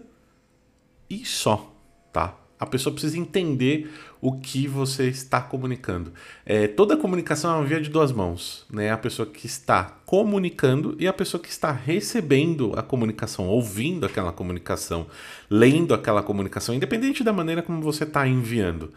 e 1.09 1.25
só, 1.25 1.75
tá? 2.13 2.33
A 2.57 2.65
pessoa 2.65 2.93
precisa 2.93 3.17
entender 3.17 3.91
o 4.19 4.39
que 4.39 4.67
você 4.67 5.07
está 5.07 5.41
comunicando. 5.41 6.13
É, 6.45 6.67
toda 6.67 6.97
comunicação 6.97 7.51
é 7.51 7.57
uma 7.57 7.65
via 7.65 7.81
de 7.81 7.89
duas 7.89 8.11
mãos, 8.11 8.65
né? 8.69 8.91
A 8.91 8.97
pessoa 8.97 9.27
que 9.27 9.45
está 9.45 9.83
comunicando 10.05 10.95
e 10.99 11.07
a 11.07 11.13
pessoa 11.13 11.41
que 11.41 11.49
está 11.49 11.71
recebendo 11.71 12.73
a 12.77 12.81
comunicação, 12.81 13.47
ouvindo 13.47 14.05
aquela 14.05 14.31
comunicação, 14.31 15.07
lendo 15.49 15.93
aquela 15.93 16.23
comunicação, 16.23 16.73
independente 16.73 17.23
da 17.23 17.33
maneira 17.33 17.61
como 17.61 17.81
você 17.81 18.03
está 18.03 18.27
enviando. 18.27 18.91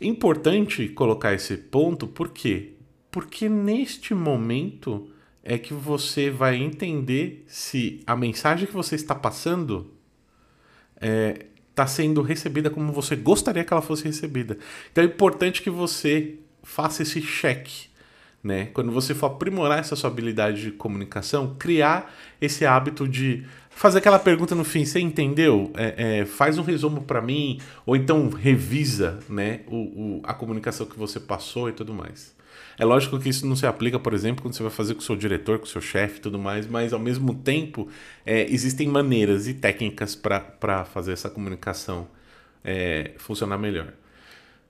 Importante 0.00 0.88
colocar 0.88 1.34
esse 1.34 1.56
ponto, 1.56 2.06
por 2.06 2.28
quê? 2.28 2.74
Porque 3.10 3.48
neste 3.48 4.14
momento 4.14 5.10
é 5.42 5.58
que 5.58 5.74
você 5.74 6.30
vai 6.30 6.56
entender 6.56 7.44
se 7.48 8.00
a 8.06 8.14
mensagem 8.14 8.66
que 8.66 8.74
você 8.74 8.94
está 8.94 9.14
passando 9.14 9.92
é, 11.00 11.46
está 11.80 11.86
sendo 11.86 12.20
recebida 12.20 12.68
como 12.68 12.92
você 12.92 13.16
gostaria 13.16 13.64
que 13.64 13.72
ela 13.72 13.82
fosse 13.82 14.04
recebida. 14.04 14.58
Então 14.92 15.02
é 15.02 15.06
importante 15.06 15.62
que 15.62 15.70
você 15.70 16.34
faça 16.62 17.02
esse 17.02 17.22
cheque. 17.22 17.88
Né? 18.42 18.66
Quando 18.72 18.90
você 18.90 19.14
for 19.14 19.26
aprimorar 19.26 19.78
essa 19.78 19.94
sua 19.96 20.08
habilidade 20.08 20.62
de 20.62 20.70
comunicação, 20.70 21.56
criar 21.58 22.14
esse 22.40 22.64
hábito 22.64 23.06
de 23.06 23.44
fazer 23.70 23.98
aquela 23.98 24.18
pergunta 24.18 24.54
no 24.54 24.64
fim, 24.64 24.84
você 24.84 25.00
entendeu? 25.00 25.70
É, 25.74 26.20
é, 26.20 26.26
faz 26.26 26.58
um 26.58 26.62
resumo 26.62 27.02
para 27.02 27.20
mim, 27.20 27.60
ou 27.84 27.96
então 27.96 28.28
revisa 28.30 29.18
né, 29.28 29.60
o, 29.66 29.76
o, 29.76 30.20
a 30.24 30.32
comunicação 30.32 30.86
que 30.86 30.98
você 30.98 31.20
passou 31.20 31.68
e 31.68 31.72
tudo 31.72 31.92
mais. 31.92 32.34
É 32.78 32.84
lógico 32.84 33.18
que 33.18 33.28
isso 33.28 33.46
não 33.46 33.54
se 33.54 33.66
aplica, 33.66 33.98
por 33.98 34.14
exemplo, 34.14 34.42
quando 34.42 34.54
você 34.54 34.62
vai 34.62 34.72
fazer 34.72 34.94
com 34.94 35.00
o 35.00 35.02
seu 35.02 35.16
diretor, 35.16 35.58
com 35.58 35.64
o 35.64 35.68
seu 35.68 35.80
chefe 35.80 36.18
e 36.18 36.20
tudo 36.20 36.38
mais, 36.38 36.66
mas 36.66 36.92
ao 36.92 36.98
mesmo 36.98 37.34
tempo 37.34 37.88
é, 38.24 38.50
existem 38.50 38.88
maneiras 38.88 39.46
e 39.46 39.54
técnicas 39.54 40.14
para 40.14 40.84
fazer 40.84 41.12
essa 41.12 41.28
comunicação 41.28 42.08
é, 42.64 43.12
funcionar 43.18 43.58
melhor. 43.58 43.92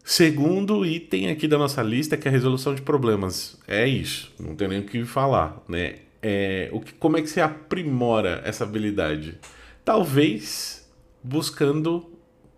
Segundo 0.02 0.84
item 0.84 1.28
aqui 1.28 1.46
da 1.46 1.58
nossa 1.58 1.82
lista 1.82 2.16
que 2.16 2.26
é 2.26 2.30
a 2.30 2.32
resolução 2.32 2.74
de 2.74 2.82
problemas. 2.82 3.58
É 3.68 3.86
isso, 3.86 4.32
não 4.40 4.56
tem 4.56 4.66
nem 4.66 4.80
o 4.80 4.84
que 4.84 5.04
falar, 5.04 5.62
né? 5.68 5.96
É, 6.22 6.68
o 6.72 6.80
que, 6.80 6.92
como 6.94 7.16
é 7.16 7.22
que 7.22 7.28
você 7.28 7.40
aprimora 7.40 8.42
essa 8.44 8.64
habilidade? 8.64 9.38
Talvez 9.84 10.90
buscando 11.22 12.09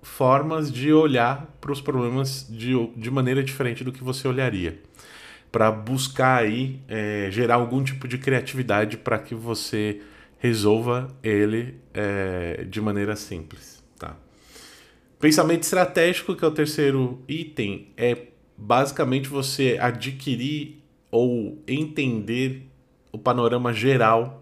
formas 0.02 0.70
de 0.70 0.92
olhar 0.92 1.56
para 1.60 1.72
os 1.72 1.80
problemas 1.80 2.46
de, 2.50 2.74
de 2.96 3.10
maneira 3.10 3.42
diferente 3.42 3.84
do 3.84 3.92
que 3.92 4.02
você 4.02 4.26
olharia 4.26 4.78
para 5.52 5.70
buscar 5.70 6.42
aí 6.42 6.80
é, 6.88 7.28
gerar 7.30 7.56
algum 7.56 7.84
tipo 7.84 8.08
de 8.08 8.16
criatividade 8.16 8.96
para 8.96 9.18
que 9.18 9.34
você 9.34 10.00
resolva 10.38 11.14
ele 11.22 11.76
é, 11.92 12.64
de 12.64 12.80
maneira 12.80 13.14
simples. 13.14 13.84
Tá? 13.98 14.16
Pensamento 15.20 15.62
estratégico, 15.62 16.34
que 16.34 16.44
é 16.44 16.48
o 16.48 16.50
terceiro 16.50 17.22
item, 17.28 17.88
é 17.96 18.16
basicamente 18.56 19.28
você 19.28 19.78
adquirir 19.78 20.82
ou 21.10 21.62
entender 21.68 22.66
o 23.12 23.18
panorama 23.18 23.72
geral 23.74 24.41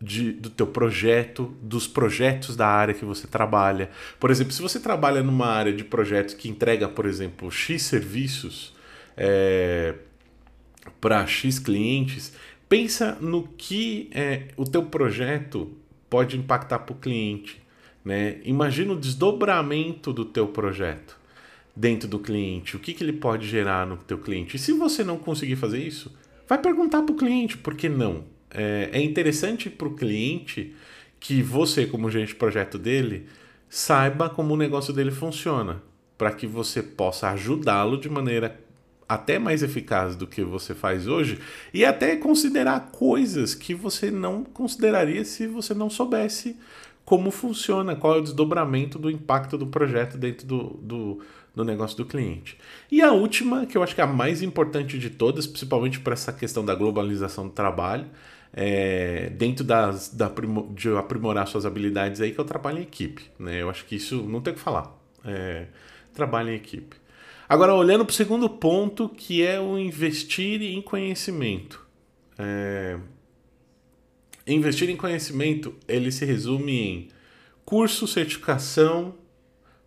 de, 0.00 0.32
do 0.32 0.50
teu 0.50 0.66
projeto, 0.66 1.54
dos 1.62 1.86
projetos 1.86 2.56
da 2.56 2.66
área 2.66 2.94
que 2.94 3.04
você 3.04 3.26
trabalha. 3.26 3.90
Por 4.20 4.30
exemplo, 4.30 4.52
se 4.52 4.62
você 4.62 4.78
trabalha 4.78 5.22
numa 5.22 5.46
área 5.46 5.72
de 5.72 5.84
projetos 5.84 6.34
que 6.34 6.48
entrega, 6.48 6.88
por 6.88 7.06
exemplo, 7.06 7.50
X 7.50 7.82
serviços, 7.82 8.74
é, 9.16 9.94
para 11.00 11.26
X 11.26 11.58
clientes, 11.58 12.32
pensa 12.68 13.16
no 13.20 13.48
que 13.48 14.10
é, 14.12 14.48
o 14.56 14.64
teu 14.64 14.82
projeto 14.84 15.72
pode 16.10 16.36
impactar 16.36 16.80
para 16.80 16.94
o 16.94 16.98
cliente. 16.98 17.62
Né? 18.04 18.38
Imagina 18.44 18.92
o 18.92 18.98
desdobramento 18.98 20.12
do 20.12 20.24
teu 20.24 20.46
projeto 20.48 21.18
dentro 21.74 22.06
do 22.06 22.18
cliente, 22.18 22.76
o 22.76 22.78
que, 22.78 22.92
que 22.92 23.02
ele 23.02 23.14
pode 23.14 23.48
gerar 23.48 23.86
no 23.86 23.96
teu 23.96 24.18
cliente. 24.18 24.56
E 24.56 24.58
se 24.58 24.72
você 24.72 25.02
não 25.02 25.18
conseguir 25.18 25.56
fazer 25.56 25.78
isso, 25.78 26.14
vai 26.46 26.58
perguntar 26.58 27.02
para 27.02 27.12
o 27.12 27.16
cliente, 27.16 27.56
por 27.56 27.74
que 27.74 27.88
não? 27.88 28.24
É, 28.54 28.90
é 28.92 29.02
interessante 29.02 29.68
para 29.68 29.88
o 29.88 29.94
cliente 29.94 30.74
que 31.18 31.42
você, 31.42 31.86
como 31.86 32.10
gerente 32.10 32.28
de 32.28 32.34
projeto 32.36 32.78
dele, 32.78 33.26
saiba 33.68 34.30
como 34.30 34.54
o 34.54 34.56
negócio 34.56 34.92
dele 34.92 35.10
funciona, 35.10 35.82
para 36.16 36.30
que 36.30 36.46
você 36.46 36.82
possa 36.82 37.30
ajudá-lo 37.30 37.98
de 37.98 38.08
maneira 38.08 38.60
até 39.08 39.38
mais 39.38 39.62
eficaz 39.62 40.16
do 40.16 40.26
que 40.26 40.42
você 40.42 40.74
faz 40.74 41.06
hoje 41.06 41.38
e 41.72 41.84
até 41.84 42.16
considerar 42.16 42.90
coisas 42.92 43.54
que 43.54 43.74
você 43.74 44.10
não 44.10 44.44
consideraria 44.44 45.24
se 45.24 45.46
você 45.46 45.74
não 45.74 45.90
soubesse 45.90 46.56
como 47.04 47.30
funciona, 47.30 47.94
qual 47.94 48.16
é 48.16 48.18
o 48.18 48.22
desdobramento 48.22 48.98
do 48.98 49.10
impacto 49.10 49.58
do 49.58 49.66
projeto 49.66 50.16
dentro 50.16 50.46
do, 50.46 50.62
do, 50.82 51.20
do 51.54 51.64
negócio 51.64 51.96
do 51.98 52.06
cliente. 52.06 52.58
E 52.90 53.02
a 53.02 53.12
última, 53.12 53.66
que 53.66 53.76
eu 53.76 53.82
acho 53.82 53.94
que 53.94 54.00
é 54.00 54.04
a 54.04 54.06
mais 54.06 54.42
importante 54.42 54.98
de 54.98 55.10
todas, 55.10 55.46
principalmente 55.46 56.00
para 56.00 56.14
essa 56.14 56.32
questão 56.32 56.64
da 56.64 56.74
globalização 56.74 57.46
do 57.46 57.52
trabalho, 57.52 58.06
é, 58.54 59.30
dentro 59.30 59.64
das, 59.64 60.08
da, 60.08 60.32
de 60.72 60.88
aprimorar 60.96 61.46
suas 61.48 61.66
habilidades 61.66 62.20
aí, 62.20 62.32
que 62.32 62.40
o 62.40 62.44
trabalho 62.44 62.78
em 62.78 62.82
equipe. 62.82 63.24
Né? 63.38 63.60
Eu 63.60 63.68
acho 63.68 63.84
que 63.84 63.96
isso 63.96 64.22
não 64.22 64.40
tem 64.40 64.52
o 64.52 64.56
que 64.56 64.62
falar. 64.62 64.96
É, 65.24 65.66
trabalho 66.14 66.50
em 66.50 66.54
equipe. 66.54 66.96
Agora, 67.48 67.74
olhando 67.74 68.04
para 68.04 68.12
o 68.12 68.14
segundo 68.14 68.48
ponto, 68.48 69.08
que 69.08 69.44
é 69.44 69.60
o 69.60 69.78
investir 69.78 70.62
em 70.62 70.80
conhecimento. 70.80 71.84
É... 72.38 72.98
Investir 74.46 74.88
em 74.88 74.96
conhecimento, 74.96 75.74
ele 75.88 76.12
se 76.12 76.24
resume 76.24 76.72
em 76.72 77.08
curso, 77.64 78.06
certificação, 78.06 79.14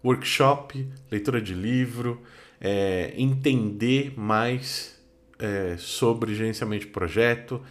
workshop, 0.03 0.88
leitura 1.12 1.39
de 1.39 1.53
livro, 1.53 2.21
é, 2.60 3.13
entender 3.15 4.13
mais 4.17 4.99
é, 5.38 5.75
sobre 5.77 6.34
gerenciamento 6.34 6.86
de 6.86 6.91
projeto, 6.91 7.62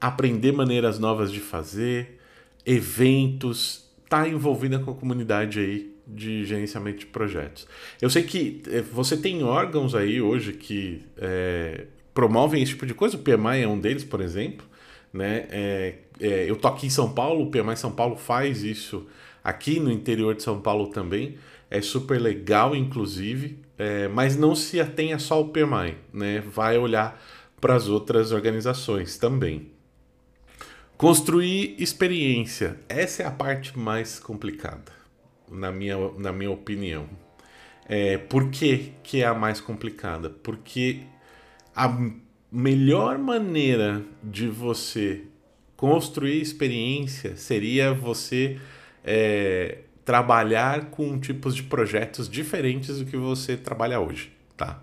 aprender 0.00 0.52
maneiras 0.52 0.98
novas 0.98 1.32
de 1.32 1.40
fazer, 1.40 2.18
eventos, 2.64 3.90
tá 4.08 4.28
envolvida 4.28 4.78
com 4.78 4.90
a 4.90 4.94
comunidade 4.94 5.58
aí 5.60 5.96
de 6.06 6.44
gerenciamento 6.44 7.00
de 7.00 7.06
projetos. 7.06 7.66
Eu 8.00 8.08
sei 8.08 8.22
que 8.22 8.62
eh, 8.68 8.82
você 8.82 9.16
tem 9.16 9.42
órgãos 9.42 9.94
aí 9.94 10.20
hoje 10.20 10.52
que 10.52 11.02
é, 11.16 11.86
promovem 12.14 12.62
esse 12.62 12.72
tipo 12.72 12.86
de 12.86 12.94
coisa, 12.94 13.16
o 13.16 13.20
PMI 13.20 13.62
é 13.62 13.68
um 13.68 13.78
deles, 13.78 14.04
por 14.04 14.20
exemplo. 14.20 14.66
Né? 15.12 15.46
É, 15.50 15.94
é, 16.20 16.50
eu 16.50 16.56
tô 16.56 16.68
aqui 16.68 16.86
em 16.86 16.90
São 16.90 17.12
Paulo, 17.12 17.44
o 17.44 17.50
PMI 17.50 17.76
São 17.76 17.90
Paulo 17.90 18.16
faz 18.16 18.62
isso 18.62 19.06
aqui 19.42 19.80
no 19.80 19.90
interior 19.90 20.34
de 20.34 20.42
São 20.42 20.60
Paulo 20.60 20.88
também. 20.88 21.36
É 21.68 21.80
super 21.80 22.20
legal, 22.20 22.76
inclusive, 22.76 23.58
é, 23.76 24.06
mas 24.08 24.36
não 24.36 24.54
se 24.54 24.80
atenha 24.80 25.18
só 25.18 25.34
ao 25.34 25.48
PMI, 25.48 25.96
né? 26.12 26.40
vai 26.40 26.78
olhar 26.78 27.20
para 27.60 27.74
as 27.74 27.88
outras 27.88 28.30
organizações 28.30 29.18
também. 29.18 29.75
Construir 30.96 31.76
experiência. 31.78 32.80
Essa 32.88 33.22
é 33.22 33.26
a 33.26 33.30
parte 33.30 33.78
mais 33.78 34.18
complicada 34.18 34.92
na 35.50 35.70
minha, 35.70 35.96
na 36.16 36.32
minha 36.32 36.50
opinião. 36.50 37.06
É, 37.86 38.16
por 38.16 38.50
que, 38.50 38.94
que 39.02 39.22
é 39.22 39.26
a 39.26 39.34
mais 39.34 39.60
complicada? 39.60 40.30
Porque 40.30 41.02
a 41.74 41.94
melhor 42.50 43.18
maneira 43.18 44.02
de 44.22 44.48
você 44.48 45.24
construir 45.76 46.40
experiência 46.40 47.36
seria 47.36 47.92
você 47.92 48.58
é, 49.04 49.80
trabalhar 50.02 50.86
com 50.86 51.20
tipos 51.20 51.54
de 51.54 51.62
projetos 51.62 52.26
diferentes 52.26 53.00
do 53.00 53.04
que 53.04 53.18
você 53.18 53.54
trabalha 53.54 54.00
hoje, 54.00 54.32
tá? 54.56 54.82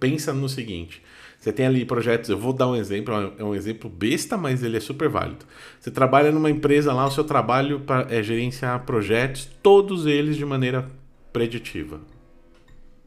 Pensa 0.00 0.32
no 0.32 0.48
seguinte, 0.48 1.02
você 1.42 1.52
tem 1.52 1.66
ali 1.66 1.84
projetos, 1.84 2.30
eu 2.30 2.38
vou 2.38 2.52
dar 2.52 2.68
um 2.68 2.76
exemplo, 2.76 3.34
é 3.36 3.42
um 3.42 3.52
exemplo 3.52 3.90
besta, 3.90 4.36
mas 4.36 4.62
ele 4.62 4.76
é 4.76 4.80
super 4.80 5.08
válido. 5.08 5.44
Você 5.80 5.90
trabalha 5.90 6.30
numa 6.30 6.48
empresa 6.48 6.92
lá, 6.92 7.04
o 7.04 7.10
seu 7.10 7.24
trabalho 7.24 7.82
é 8.08 8.22
gerenciar 8.22 8.84
projetos, 8.84 9.50
todos 9.60 10.06
eles 10.06 10.36
de 10.36 10.44
maneira 10.44 10.88
preditiva. 11.32 12.00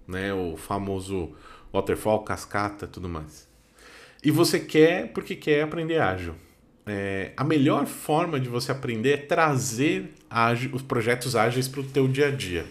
Né? 0.05 0.33
O 0.33 0.57
famoso 0.57 1.31
waterfall, 1.71 2.25
cascata, 2.25 2.85
tudo 2.85 3.07
mais. 3.07 3.47
E 4.21 4.31
você 4.31 4.59
quer 4.59 5.13
porque 5.13 5.37
quer 5.37 5.63
aprender 5.63 6.01
ágil. 6.01 6.35
É, 6.85 7.31
a 7.37 7.43
melhor 7.45 7.85
forma 7.85 8.37
de 8.37 8.49
você 8.49 8.69
aprender 8.69 9.11
é 9.13 9.17
trazer 9.17 10.11
ágil, 10.29 10.71
os 10.73 10.81
projetos 10.81 11.37
ágeis 11.37 11.69
para 11.69 11.79
o 11.79 11.85
teu 11.85 12.05
dia 12.05 12.27
a 12.27 12.31
dia 12.31 12.65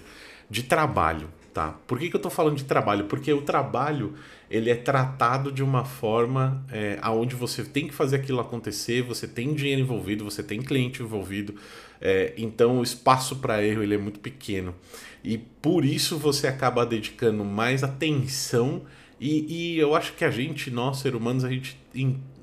de 0.50 0.62
trabalho. 0.62 1.30
Tá? 1.54 1.78
Por 1.86 2.00
que, 2.00 2.10
que 2.10 2.16
eu 2.16 2.18
estou 2.18 2.30
falando 2.30 2.56
de 2.56 2.64
trabalho? 2.64 3.04
Porque 3.04 3.32
o 3.32 3.40
trabalho 3.40 4.14
ele 4.50 4.68
é 4.68 4.74
tratado 4.74 5.52
de 5.52 5.62
uma 5.62 5.84
forma 5.84 6.66
é, 6.70 6.98
aonde 7.00 7.36
você 7.36 7.64
tem 7.64 7.86
que 7.86 7.94
fazer 7.94 8.16
aquilo 8.16 8.40
acontecer, 8.40 9.02
você 9.02 9.28
tem 9.28 9.54
dinheiro 9.54 9.80
envolvido, 9.80 10.24
você 10.24 10.42
tem 10.42 10.60
cliente 10.60 11.00
envolvido, 11.00 11.54
é, 12.00 12.34
então 12.36 12.80
o 12.80 12.82
espaço 12.82 13.36
para 13.36 13.62
erro 13.62 13.82
ele 13.84 13.94
é 13.94 13.98
muito 13.98 14.18
pequeno 14.18 14.74
e 15.22 15.38
por 15.38 15.84
isso 15.84 16.18
você 16.18 16.48
acaba 16.48 16.84
dedicando 16.84 17.44
mais 17.44 17.84
atenção 17.84 18.82
e, 19.20 19.74
e 19.74 19.78
eu 19.78 19.94
acho 19.94 20.12
que 20.14 20.24
a 20.24 20.30
gente, 20.30 20.70
nós 20.70 20.98
seres 20.98 21.18
humanos, 21.18 21.44
a 21.44 21.48
gente, 21.48 21.78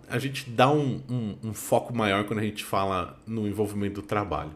a 0.10 0.18
gente 0.18 0.50
dá 0.50 0.72
um, 0.72 1.02
um, 1.10 1.50
um 1.50 1.54
foco 1.54 1.94
maior 1.96 2.24
quando 2.24 2.40
a 2.40 2.44
gente 2.44 2.64
fala 2.64 3.20
no 3.28 3.46
envolvimento 3.46 4.02
do 4.02 4.08
trabalho. 4.08 4.54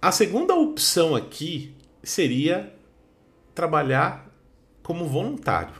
A 0.00 0.12
segunda 0.12 0.54
opção 0.54 1.14
aqui 1.14 1.74
seria 2.02 2.72
trabalhar 3.54 4.30
como 4.82 5.06
voluntário. 5.06 5.74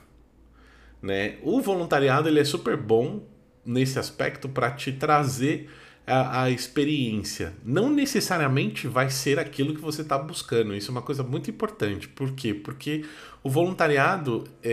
Né? 1.02 1.38
O 1.42 1.60
voluntariado 1.60 2.28
ele 2.28 2.40
é 2.40 2.44
super 2.44 2.76
bom 2.76 3.22
nesse 3.64 3.98
aspecto 3.98 4.48
para 4.48 4.70
te 4.70 4.92
trazer 4.92 5.70
a, 6.06 6.42
a, 6.42 6.50
experiência. 6.50 7.54
Não 7.64 7.88
necessariamente 7.90 8.88
vai 8.88 9.10
ser 9.10 9.38
aquilo 9.38 9.74
que 9.74 9.80
você 9.80 10.02
está 10.02 10.18
buscando. 10.18 10.74
Isso 10.74 10.90
é 10.90 10.92
uma 10.92 11.02
coisa 11.02 11.22
muito 11.22 11.50
importante. 11.50 12.08
Por 12.08 12.32
quê? 12.32 12.52
Porque 12.52 13.04
o 13.42 13.50
voluntariado 13.50 14.44
é, 14.62 14.72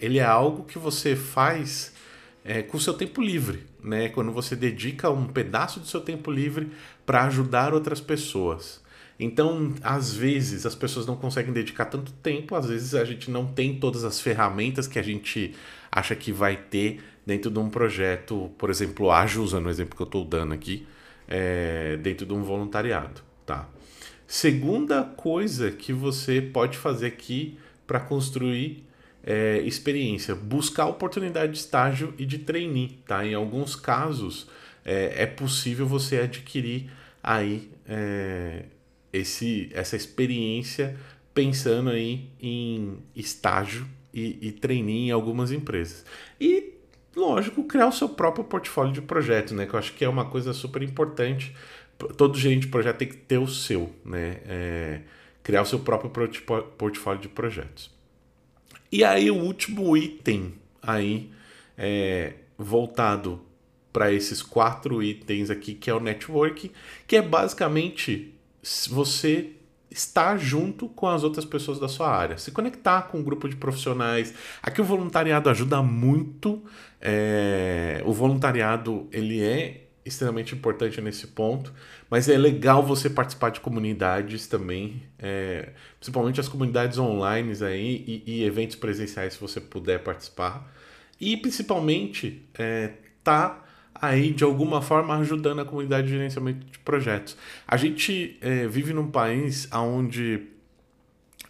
é 0.00 0.04
ele 0.04 0.18
é 0.18 0.24
algo 0.24 0.64
que 0.64 0.78
você 0.78 1.14
faz 1.14 1.94
é, 2.44 2.62
com 2.62 2.76
o 2.76 2.80
seu 2.80 2.94
tempo 2.94 3.20
livre. 3.20 3.64
Né? 3.82 4.08
Quando 4.08 4.32
você 4.32 4.56
dedica 4.56 5.10
um 5.10 5.26
pedaço 5.26 5.80
do 5.80 5.86
seu 5.86 6.00
tempo 6.00 6.30
livre 6.30 6.70
para 7.04 7.24
ajudar 7.24 7.74
outras 7.74 8.00
pessoas. 8.00 8.82
Então, 9.22 9.74
às 9.82 10.14
vezes, 10.14 10.64
as 10.64 10.74
pessoas 10.74 11.04
não 11.04 11.14
conseguem 11.14 11.52
dedicar 11.52 11.84
tanto 11.84 12.10
tempo, 12.10 12.54
às 12.54 12.66
vezes 12.66 12.94
a 12.94 13.04
gente 13.04 13.30
não 13.30 13.46
tem 13.46 13.78
todas 13.78 14.02
as 14.02 14.18
ferramentas 14.18 14.88
que 14.88 14.98
a 14.98 15.02
gente 15.02 15.54
acha 15.92 16.16
que 16.16 16.32
vai 16.32 16.56
ter 16.56 17.02
dentro 17.26 17.50
de 17.50 17.58
um 17.58 17.68
projeto, 17.68 18.50
por 18.56 18.70
exemplo, 18.70 19.10
ágil, 19.10 19.42
usando 19.42 19.66
o 19.66 19.70
exemplo 19.70 19.94
que 19.94 20.00
eu 20.00 20.06
estou 20.06 20.24
dando 20.24 20.54
aqui, 20.54 20.86
é, 21.28 21.98
dentro 21.98 22.24
de 22.24 22.32
um 22.32 22.42
voluntariado. 22.42 23.20
Tá? 23.44 23.68
Segunda 24.26 25.04
coisa 25.04 25.70
que 25.70 25.92
você 25.92 26.40
pode 26.40 26.78
fazer 26.78 27.08
aqui 27.08 27.58
para 27.86 28.00
construir 28.00 28.86
é, 29.22 29.58
experiência, 29.58 30.34
buscar 30.34 30.86
oportunidade 30.86 31.52
de 31.52 31.58
estágio 31.58 32.14
e 32.16 32.24
de 32.24 32.38
trainee. 32.38 32.98
Tá? 33.06 33.26
Em 33.26 33.34
alguns 33.34 33.76
casos, 33.76 34.48
é, 34.82 35.24
é 35.24 35.26
possível 35.26 35.86
você 35.86 36.20
adquirir 36.20 36.90
aí 37.22 37.70
é, 37.86 38.64
esse, 39.12 39.70
essa 39.72 39.96
experiência 39.96 40.96
pensando 41.34 41.90
aí 41.90 42.28
em 42.40 42.98
estágio 43.14 43.86
e, 44.12 44.38
e 44.40 44.52
trainee 44.52 45.08
em 45.08 45.10
algumas 45.10 45.52
empresas. 45.52 46.04
E, 46.40 46.74
lógico, 47.14 47.64
criar 47.64 47.88
o 47.88 47.92
seu 47.92 48.08
próprio 48.08 48.44
portfólio 48.44 48.92
de 48.92 49.00
projeto, 49.00 49.54
né? 49.54 49.66
Que 49.66 49.74
eu 49.74 49.78
acho 49.78 49.92
que 49.94 50.04
é 50.04 50.08
uma 50.08 50.24
coisa 50.24 50.52
super 50.52 50.82
importante. 50.82 51.54
Todo 52.16 52.38
gerente 52.38 52.62
de 52.62 52.68
projeto 52.68 52.98
tem 52.98 53.08
que 53.08 53.16
ter 53.16 53.38
o 53.38 53.46
seu, 53.46 53.92
né? 54.04 54.38
É, 54.46 55.00
criar 55.42 55.62
o 55.62 55.66
seu 55.66 55.78
próprio 55.78 56.10
portfólio 56.76 57.20
de 57.20 57.28
projetos. 57.28 57.90
E 58.90 59.04
aí 59.04 59.30
o 59.30 59.36
último 59.36 59.96
item 59.96 60.54
aí 60.82 61.30
é, 61.78 62.34
voltado 62.58 63.40
para 63.92 64.12
esses 64.12 64.42
quatro 64.42 65.02
itens 65.02 65.50
aqui, 65.50 65.74
que 65.74 65.90
é 65.90 65.94
o 65.94 66.00
networking, 66.00 66.70
que 67.06 67.16
é 67.16 67.22
basicamente 67.22 68.34
você 68.90 69.52
estar 69.90 70.38
junto 70.38 70.88
com 70.88 71.08
as 71.08 71.24
outras 71.24 71.44
pessoas 71.44 71.78
da 71.80 71.88
sua 71.88 72.08
área, 72.08 72.38
se 72.38 72.52
conectar 72.52 73.02
com 73.02 73.18
um 73.18 73.22
grupo 73.22 73.48
de 73.48 73.56
profissionais. 73.56 74.32
Aqui 74.62 74.80
o 74.80 74.84
voluntariado 74.84 75.50
ajuda 75.50 75.82
muito. 75.82 76.62
É... 77.00 78.02
o 78.04 78.12
voluntariado 78.12 79.08
ele 79.10 79.42
é 79.42 79.86
extremamente 80.04 80.54
importante 80.54 81.00
nesse 81.00 81.26
ponto, 81.28 81.72
mas 82.08 82.28
é 82.28 82.36
legal 82.36 82.82
você 82.82 83.10
participar 83.10 83.50
de 83.50 83.60
comunidades 83.60 84.46
também, 84.46 85.02
é... 85.18 85.70
principalmente 85.98 86.38
as 86.38 86.48
comunidades 86.48 86.98
online 86.98 87.52
aí 87.64 88.04
e, 88.06 88.22
e, 88.26 88.44
eventos 88.44 88.76
presenciais 88.76 89.34
se 89.34 89.40
você 89.40 89.60
puder 89.60 90.02
participar 90.02 90.72
e 91.20 91.36
principalmente 91.36 92.42
é, 92.58 92.92
tá 93.22 93.62
aí 93.94 94.32
de 94.32 94.44
alguma 94.44 94.80
forma 94.80 95.16
ajudando 95.18 95.60
a 95.60 95.64
comunidade 95.64 96.06
de 96.06 96.12
gerenciamento 96.14 96.66
de 96.66 96.78
projetos. 96.78 97.36
A 97.66 97.76
gente 97.76 98.38
é, 98.40 98.66
vive 98.66 98.92
num 98.92 99.10
país 99.10 99.68
onde 99.72 100.48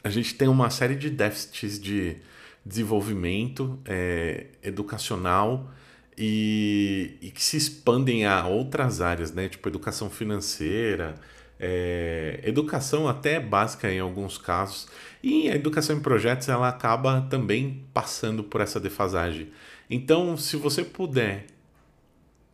a 0.02 0.08
gente 0.08 0.34
tem 0.34 0.48
uma 0.48 0.70
série 0.70 0.94
de 0.94 1.10
déficits 1.10 1.78
de 1.78 2.16
desenvolvimento 2.64 3.78
é, 3.84 4.46
educacional 4.62 5.70
e, 6.16 7.16
e, 7.20 7.30
que 7.30 7.42
se 7.42 7.56
expandem 7.56 8.26
a 8.26 8.46
outras 8.46 9.00
áreas, 9.00 9.32
né? 9.32 9.48
Tipo 9.48 9.68
educação 9.68 10.10
financeira, 10.10 11.14
é, 11.58 12.40
educação 12.44 13.08
até 13.08 13.40
básica 13.40 13.90
em 13.90 14.00
alguns 14.00 14.36
casos. 14.36 14.88
E 15.22 15.48
a 15.50 15.54
educação 15.54 15.96
em 15.96 16.00
projetos 16.00 16.48
ela 16.48 16.68
acaba 16.68 17.22
também 17.30 17.84
passando 17.92 18.42
por 18.42 18.60
essa 18.60 18.78
defasagem. 18.80 19.50
Então, 19.88 20.36
se 20.36 20.56
você 20.56 20.84
puder 20.84 21.46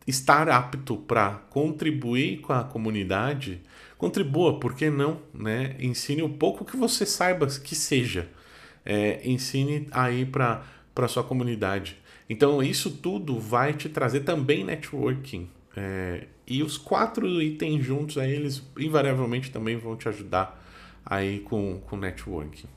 estar 0.06 0.48
apto 0.48 0.96
para 0.96 1.32
contribuir 1.50 2.40
com 2.40 2.52
a 2.52 2.62
comunidade, 2.62 3.60
contribua, 3.98 4.60
por 4.60 4.74
que 4.74 4.88
não? 4.88 5.20
Né? 5.34 5.76
Ensine 5.80 6.22
o 6.22 6.28
pouco 6.28 6.64
que 6.64 6.76
você 6.76 7.04
saiba 7.04 7.46
que 7.46 7.74
seja. 7.74 8.28
É, 8.84 9.20
ensine 9.28 9.88
aí 9.90 10.24
para 10.24 10.62
a 10.94 11.08
sua 11.08 11.24
comunidade. 11.24 11.96
Então, 12.28 12.62
isso 12.62 12.90
tudo 12.90 13.38
vai 13.38 13.74
te 13.74 13.88
trazer 13.88 14.20
também 14.20 14.64
networking. 14.64 15.48
É, 15.76 16.26
e 16.46 16.62
os 16.62 16.78
quatro 16.78 17.42
itens 17.42 17.84
juntos, 17.84 18.16
aí, 18.16 18.32
eles 18.32 18.62
invariavelmente 18.78 19.50
também 19.50 19.76
vão 19.76 19.96
te 19.96 20.08
ajudar 20.08 20.64
aí 21.04 21.40
com, 21.40 21.80
com 21.80 21.96
networking. 21.96 22.68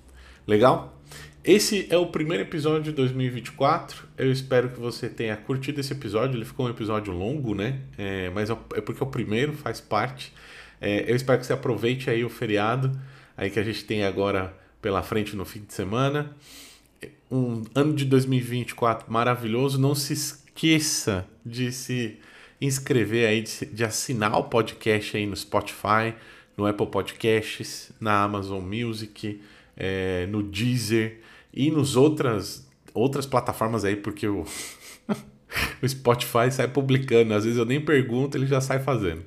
Legal? 0.49 0.99
Esse 1.43 1.85
é 1.91 1.97
o 1.99 2.07
primeiro 2.07 2.41
episódio 2.41 2.81
de 2.81 2.91
2024. 2.93 4.07
Eu 4.17 4.31
espero 4.31 4.69
que 4.69 4.79
você 4.79 5.07
tenha 5.07 5.38
curtido 5.38 5.79
esse 5.79 5.93
episódio. 5.93 6.35
Ele 6.35 6.43
ficou 6.43 6.65
um 6.65 6.69
episódio 6.69 7.13
longo, 7.13 7.53
né? 7.53 7.81
É, 7.95 8.31
mas 8.31 8.49
é, 8.49 8.53
é 8.73 8.81
porque 8.81 9.03
é 9.03 9.05
o 9.05 9.09
primeiro, 9.12 9.53
faz 9.53 9.79
parte. 9.79 10.33
É, 10.81 11.05
eu 11.07 11.15
espero 11.15 11.39
que 11.39 11.45
você 11.45 11.53
aproveite 11.53 12.09
aí 12.09 12.25
o 12.25 12.29
feriado 12.31 12.99
aí 13.38 13.51
que 13.51 13.59
a 13.59 13.63
gente 13.63 13.85
tem 13.85 14.03
agora 14.03 14.51
pela 14.81 15.03
frente 15.03 15.35
no 15.35 15.45
fim 15.45 15.59
de 15.59 15.71
semana. 15.71 16.35
Um 17.29 17.62
ano 17.75 17.93
de 17.93 18.05
2024 18.05 19.05
maravilhoso. 19.13 19.79
Não 19.79 19.93
se 19.93 20.13
esqueça 20.13 21.27
de 21.45 21.71
se 21.71 22.17
inscrever 22.59 23.29
aí, 23.29 23.41
de, 23.43 23.67
de 23.67 23.83
assinar 23.83 24.35
o 24.35 24.45
podcast 24.45 25.15
aí 25.15 25.27
no 25.27 25.35
Spotify, 25.35 26.15
no 26.57 26.65
Apple 26.65 26.88
Podcasts, 26.88 27.91
na 28.01 28.23
Amazon 28.23 28.63
Music, 28.63 29.39
é, 29.79 30.27
no 30.27 30.43
Deezer 30.43 31.21
e 31.53 31.71
nos 31.71 31.95
outras 31.95 32.69
outras 32.93 33.25
plataformas 33.25 33.85
aí, 33.85 33.95
porque 33.95 34.27
o, 34.27 34.45
o 35.81 35.87
Spotify 35.87 36.51
sai 36.51 36.67
publicando. 36.67 37.33
Às 37.33 37.45
vezes 37.45 37.57
eu 37.57 37.65
nem 37.65 37.79
pergunto, 37.79 38.37
ele 38.37 38.45
já 38.45 38.59
sai 38.59 38.79
fazendo. 38.79 39.23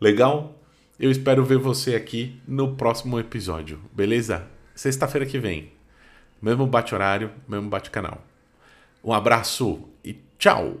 Legal? 0.00 0.56
Eu 0.98 1.10
espero 1.10 1.44
ver 1.44 1.56
você 1.56 1.94
aqui 1.94 2.38
no 2.46 2.76
próximo 2.76 3.18
episódio, 3.18 3.80
beleza? 3.92 4.46
Sexta-feira 4.74 5.26
que 5.26 5.38
vem. 5.38 5.72
Mesmo 6.42 6.66
bate-horário, 6.66 7.30
mesmo 7.48 7.70
bate-canal. 7.70 8.22
Um 9.02 9.12
abraço 9.12 9.88
e 10.04 10.18
tchau! 10.38 10.76